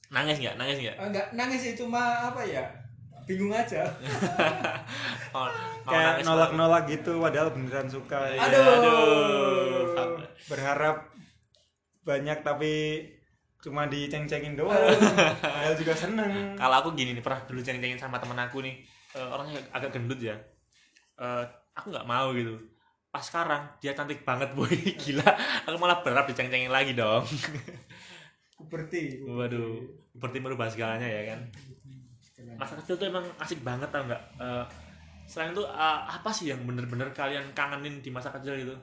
Nangis 0.10 0.38
nggak? 0.42 0.56
Nangis 0.58 0.78
nggak? 0.82 0.96
Eh, 0.98 1.08
Enggak 1.10 1.28
nangis 1.34 1.62
sih 1.62 1.74
cuma 1.78 2.30
apa 2.34 2.42
ya? 2.46 2.66
Bingung 3.26 3.54
aja. 3.54 3.86
Oh, 5.30 5.46
Kayak 5.86 6.26
nolak-nolak 6.26 6.90
gitu 6.90 7.22
padahal 7.22 7.54
beneran 7.54 7.86
suka. 7.86 8.34
Aduh. 8.34 8.66
aduh. 8.82 9.86
Fuck. 9.94 10.12
Berharap 10.50 11.06
banyak 12.02 12.42
tapi 12.42 13.06
cuma 13.60 13.92
diceng-cengin 13.92 14.56
doang. 14.56 14.80
Padahal 15.44 15.76
juga 15.76 15.92
seneng. 15.92 16.56
kalau 16.56 16.76
aku 16.80 16.96
gini 16.96 17.12
nih 17.12 17.24
pernah 17.24 17.44
dulu 17.44 17.60
ceng-cengin 17.60 18.00
sama 18.00 18.16
temen 18.18 18.40
aku 18.40 18.64
nih. 18.64 18.80
Eh, 19.16 19.28
orangnya 19.28 19.60
agak 19.76 19.92
gendut 19.92 20.20
ya. 20.24 20.36
Eh, 21.20 21.44
aku 21.76 21.92
nggak 21.92 22.08
mau 22.08 22.32
gitu. 22.32 22.56
Pas 23.12 23.26
sekarang 23.26 23.68
dia 23.84 23.92
cantik 23.92 24.24
banget 24.24 24.56
boy. 24.56 24.72
Gila. 25.04 25.28
Aku 25.68 25.76
malah 25.76 26.00
berharap 26.00 26.32
diceng-cengin 26.32 26.72
lagi 26.72 26.96
dong. 26.96 27.28
Puberti. 28.56 29.20
waduh. 29.28 29.84
Seperti 30.16 30.38
merubah 30.40 30.72
segalanya 30.72 31.08
ya 31.08 31.36
kan? 31.36 31.40
Masa 32.56 32.80
kecil 32.80 32.96
tuh 32.96 33.08
emang 33.12 33.24
asik 33.44 33.60
banget 33.64 33.92
tau 33.92 34.04
nggak? 34.08 34.24
Eh, 34.40 34.66
selain 35.28 35.52
itu 35.52 35.64
eh, 35.68 36.00
apa 36.08 36.32
sih 36.32 36.48
yang 36.48 36.64
bener-bener 36.64 37.12
kalian 37.12 37.52
kangenin 37.52 38.00
di 38.00 38.08
masa 38.08 38.32
kecil 38.32 38.56
itu 38.56 38.76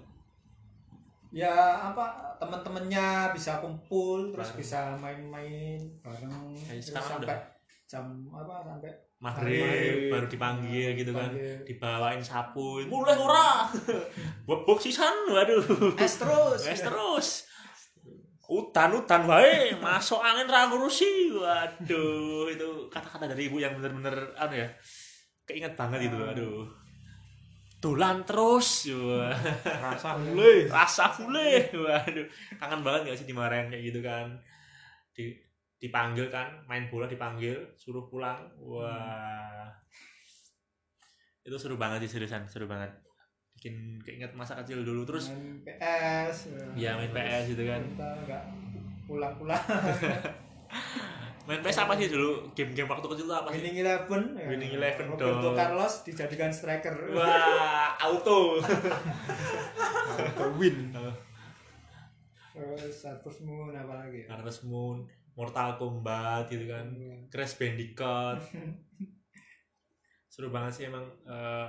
ya 1.36 1.52
apa 1.92 2.32
teman-temannya 2.40 3.36
bisa 3.36 3.60
kumpul 3.60 4.32
terus 4.32 4.56
Bareng. 4.56 4.60
bisa 4.64 4.80
main-main 4.96 5.80
bareng. 6.00 6.56
Ya, 6.56 6.80
sekarang 6.80 7.20
sampai 7.20 7.36
jam 7.84 8.04
apa 8.32 8.64
sampai 8.64 8.92
maghrib 9.20 10.08
baru 10.08 10.26
dipanggil 10.32 10.96
gitu 10.96 11.12
kan. 11.12 11.28
Dibawain 11.68 12.24
sapu. 12.24 12.80
Mulai 12.88 13.20
ora! 13.20 13.68
Bobok 14.48 14.80
sisan 14.80 15.28
waduh. 15.28 15.92
Es 16.00 16.16
terus. 16.16 16.60
Es 16.64 16.80
terus. 16.80 17.28
Utan 18.48 18.96
utan 18.96 19.28
wae 19.28 19.76
masuk 19.76 20.24
angin 20.24 20.48
ra 20.48 20.72
ngurusi. 20.72 21.36
Waduh 21.36 22.48
itu 22.48 22.68
kata-kata 22.88 23.28
dari 23.28 23.52
ibu 23.52 23.60
yang 23.60 23.76
bener-bener 23.76 24.32
anu 24.40 24.56
ya 24.56 24.68
keinget 25.46 25.78
banget 25.78 26.10
itu 26.10 26.18
aduh 26.18 26.66
tulan 27.86 28.26
terus. 28.26 28.90
Wah. 28.90 29.30
rasa 29.62 30.18
mulai 30.26 30.66
rasa 30.66 31.06
fule 31.14 31.70
waduh. 31.70 32.26
Kangen 32.58 32.80
banget 32.82 33.00
gak 33.14 33.18
sih 33.22 33.26
dimarahin 33.30 33.70
kayak 33.70 33.84
gitu 33.94 34.02
kan? 34.02 34.34
Di 35.14 35.30
dipanggil 35.78 36.26
kan 36.32 36.66
main 36.66 36.90
bola 36.90 37.06
dipanggil 37.06 37.54
suruh 37.78 38.10
pulang. 38.10 38.42
Wah. 38.58 39.70
Itu 41.46 41.54
seru 41.62 41.78
banget 41.78 42.10
sih 42.10 42.18
seriusan 42.18 42.50
seru 42.50 42.66
banget. 42.66 42.90
Bikin 43.54 44.02
keinget 44.02 44.34
masa 44.34 44.58
kecil 44.58 44.82
dulu 44.82 45.06
terus 45.06 45.30
main 45.30 45.62
PS 45.62 46.50
ya 46.74 46.98
main 46.98 47.14
PS 47.14 47.54
gitu 47.54 47.62
kan. 47.70 47.80
Kita 47.86 48.10
nggak 48.26 48.42
pulang-pulang 49.06 49.62
main 51.46 51.60
PS 51.60 51.78
apa 51.80 51.92
sih 51.94 52.06
dulu 52.06 52.52
game-game 52.52 52.84
waktu 52.84 53.06
kecil 53.06 53.24
tuh 53.24 53.36
apa 53.36 53.48
sih 53.48 53.54
winning 53.58 53.76
eleven 53.80 54.20
ya. 54.34 54.44
Winning 54.46 54.70
Eleven 54.74 55.04
Roberto 55.08 55.44
dong. 55.44 55.54
Carlos 55.54 55.92
dijadikan 56.02 56.50
striker 56.50 56.94
wah 57.14 57.94
auto 58.00 58.58
ke 60.34 60.44
win 60.58 60.90
terus 60.90 61.14
Harvest 63.04 63.40
Moon 63.42 63.70
apa 63.70 63.92
lagi 63.96 64.24
ya? 64.24 64.26
Harvest 64.32 64.62
Moon 64.64 65.04
Mortal 65.32 65.76
Kombat 65.76 66.48
gitu 66.48 66.64
kan 66.66 66.84
Iya. 66.90 67.14
Crash 67.28 67.56
Bandicoot 67.56 68.38
seru 70.32 70.50
banget 70.50 70.72
sih 70.74 70.84
emang 70.86 71.04
eh, 71.24 71.68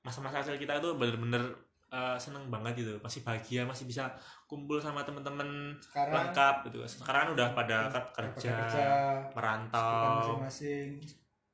masa-masa 0.00 0.38
kecil 0.38 0.56
kita 0.56 0.78
itu 0.78 0.88
bener-bener 0.94 1.42
eh, 1.88 2.16
seneng 2.16 2.46
banget 2.46 2.72
gitu 2.76 2.92
masih 2.98 3.22
bahagia 3.22 3.62
masih 3.62 3.84
bisa 3.84 4.10
kumpul 4.44 4.76
sama 4.76 5.02
temen-temen 5.02 5.74
lengkap 6.12 6.66
gitu. 6.66 6.82
Sekarang 6.84 7.20
kan 7.22 7.30
udah 7.32 7.48
pada 7.52 7.78
ke- 7.88 8.10
pada 8.12 8.28
kerja, 8.32 8.50
kerja 8.64 8.84
merantau. 9.32 10.40
masing-masing 10.42 10.88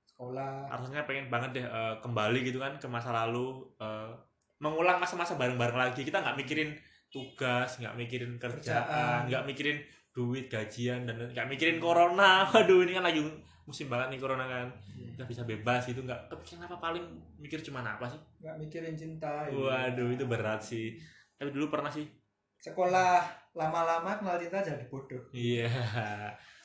sekolah. 0.03 0.69
Harusnya 0.69 1.05
pengen 1.05 1.29
banget 1.29 1.51
deh 1.55 1.67
eh, 1.67 1.95
kembali 1.99 2.39
gitu 2.43 2.59
kan 2.59 2.73
ke 2.75 2.87
masa 2.87 3.13
lalu 3.13 3.61
eh, 3.77 4.11
mengulang 4.59 4.97
masa-masa 4.97 5.35
bareng-bareng 5.35 5.77
lagi. 5.77 6.01
Kita 6.01 6.21
nggak 6.21 6.39
mikirin 6.39 6.73
tugas 7.13 7.77
nggak 7.77 7.93
mikirin 7.93 8.41
kerjaan 8.41 8.85
Kerjaan. 8.89 9.21
nggak 9.29 9.45
mikirin 9.45 9.79
duit 10.11 10.49
gajian 10.49 11.05
dan 11.05 11.29
nggak 11.29 11.45
mikirin 11.47 11.77
corona. 11.77 12.45
Waduh 12.53 12.85
ini 12.85 12.97
kan 12.97 13.05
lagi 13.05 13.21
musim 13.63 13.87
banget 13.87 14.15
nih 14.15 14.21
corona 14.21 14.45
kan. 14.47 14.67
Kita 15.15 15.25
bisa 15.29 15.43
bebas 15.47 15.87
gitu 15.87 16.03
nggak 16.03 16.31
kepikiran 16.33 16.67
apa 16.67 16.77
paling 16.81 17.05
mikir 17.39 17.63
cuma 17.63 17.81
apa 17.81 18.07
sih? 18.11 18.21
Nggak 18.43 18.57
mikirin 18.59 18.95
cinta 18.99 19.47
ya. 19.47 19.55
waduh 19.55 20.09
itu 20.11 20.25
berat 20.27 20.61
sih. 20.61 20.99
Tapi 21.39 21.51
dulu 21.55 21.71
pernah 21.71 21.91
sih. 21.91 22.07
Sekolah 22.63 23.23
lama-lama 23.53 24.17
kenal 24.19 24.39
cinta 24.39 24.63
jadi 24.63 24.85
bodoh. 24.87 25.21
Iya. 25.31 25.69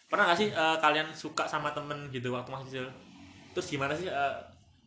Pernah 0.07 0.23
nggak 0.31 0.39
sih 0.39 0.49
eh, 0.49 0.77
kalian 0.79 1.11
suka 1.11 1.43
sama 1.43 1.73
temen 1.75 2.07
gitu 2.09 2.31
waktu 2.31 2.47
masih 2.47 2.65
kecil? 2.71 2.85
Terus 3.51 3.67
gimana 3.67 3.93
sih 3.97 4.07
eh, 4.07 4.33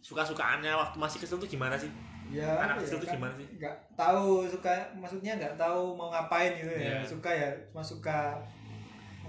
suka-sukaannya 0.00 0.72
waktu 0.72 0.96
masih 0.96 1.18
kecil 1.20 1.36
tuh 1.36 1.50
gimana 1.50 1.76
sih? 1.76 1.92
Ya 2.30 2.46
Anak 2.62 2.78
apa 2.78 2.82
kecil 2.86 2.96
ya, 2.96 3.02
tuh 3.02 3.08
kan 3.10 3.16
gimana 3.18 3.34
sih? 3.36 3.46
nggak 3.58 3.74
tahu 3.98 4.46
suka 4.46 4.70
maksudnya 4.96 5.32
nggak 5.36 5.54
tahu 5.58 5.98
mau 5.98 6.08
ngapain 6.14 6.54
gitu 6.56 6.70
ya. 6.72 7.02
Iya. 7.02 7.04
suka 7.04 7.30
ya 7.34 7.48
cuma 7.68 7.82
suka 7.82 8.38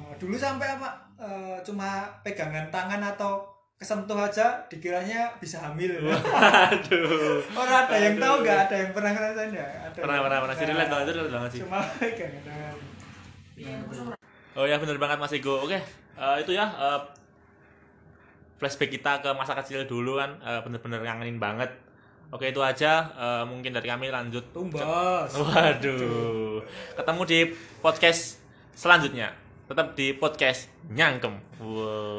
Eh, 0.02 0.16
dulu 0.18 0.36
sampai 0.36 0.68
apa? 0.72 0.90
Eh, 1.16 1.58
cuma 1.62 2.10
pegangan 2.22 2.66
tangan 2.70 3.02
atau 3.06 3.46
kesentuh 3.78 4.14
aja 4.14 4.62
dikiranya 4.70 5.30
bisa 5.38 5.58
hamil. 5.58 5.90
Aduh 6.70 7.42
orang 7.52 7.90
ada 7.90 7.96
yang 7.98 8.18
tahu 8.18 8.36
nggak? 8.42 8.58
Ada 8.70 8.76
yang 8.78 8.92
pernah 8.94 9.12
ngerasain 9.12 9.50
ya 9.52 9.66
ada 9.66 9.98
pernah 9.98 10.16
yang- 10.18 10.26
pernah 10.26 10.38
pernah. 10.42 10.56
Sih 10.56 10.66
relate 10.66 10.90
banget 10.90 11.06
itu 11.06 11.14
relate 11.18 11.34
banget 11.34 11.50
sih. 11.50 11.60
cuma 11.66 11.80
pegangan 11.98 12.42
tangan. 12.46 12.76
Oh 14.54 14.66
ya 14.66 14.78
bener 14.78 14.98
banget 14.98 15.18
mas 15.18 15.34
Ego. 15.34 15.62
Oke. 15.62 15.78
Eh, 16.14 16.36
itu 16.38 16.52
ya 16.54 16.66
eh, 16.70 17.00
flashback 18.58 18.92
kita 18.92 19.12
ke 19.20 19.30
masa 19.34 19.58
kecil 19.58 19.86
dulu 19.86 20.18
kan. 20.18 20.38
Eh, 20.40 20.62
bener-bener 20.62 21.02
ngangenin 21.02 21.42
banget. 21.42 21.70
Oke 22.30 22.48
itu 22.48 22.62
aja. 22.62 23.10
Mungkin 23.44 23.74
dari 23.74 23.90
kami 23.90 24.08
lanjut. 24.08 24.46
Tumbas. 24.54 25.34
Waduh. 25.42 26.62
Ketemu 26.94 27.22
di 27.26 27.40
podcast 27.82 28.38
selanjutnya 28.72 29.41
tetap 29.72 29.96
di 29.96 30.12
podcast 30.12 30.68
nyangkem. 30.92 31.40
Wow 31.64 32.12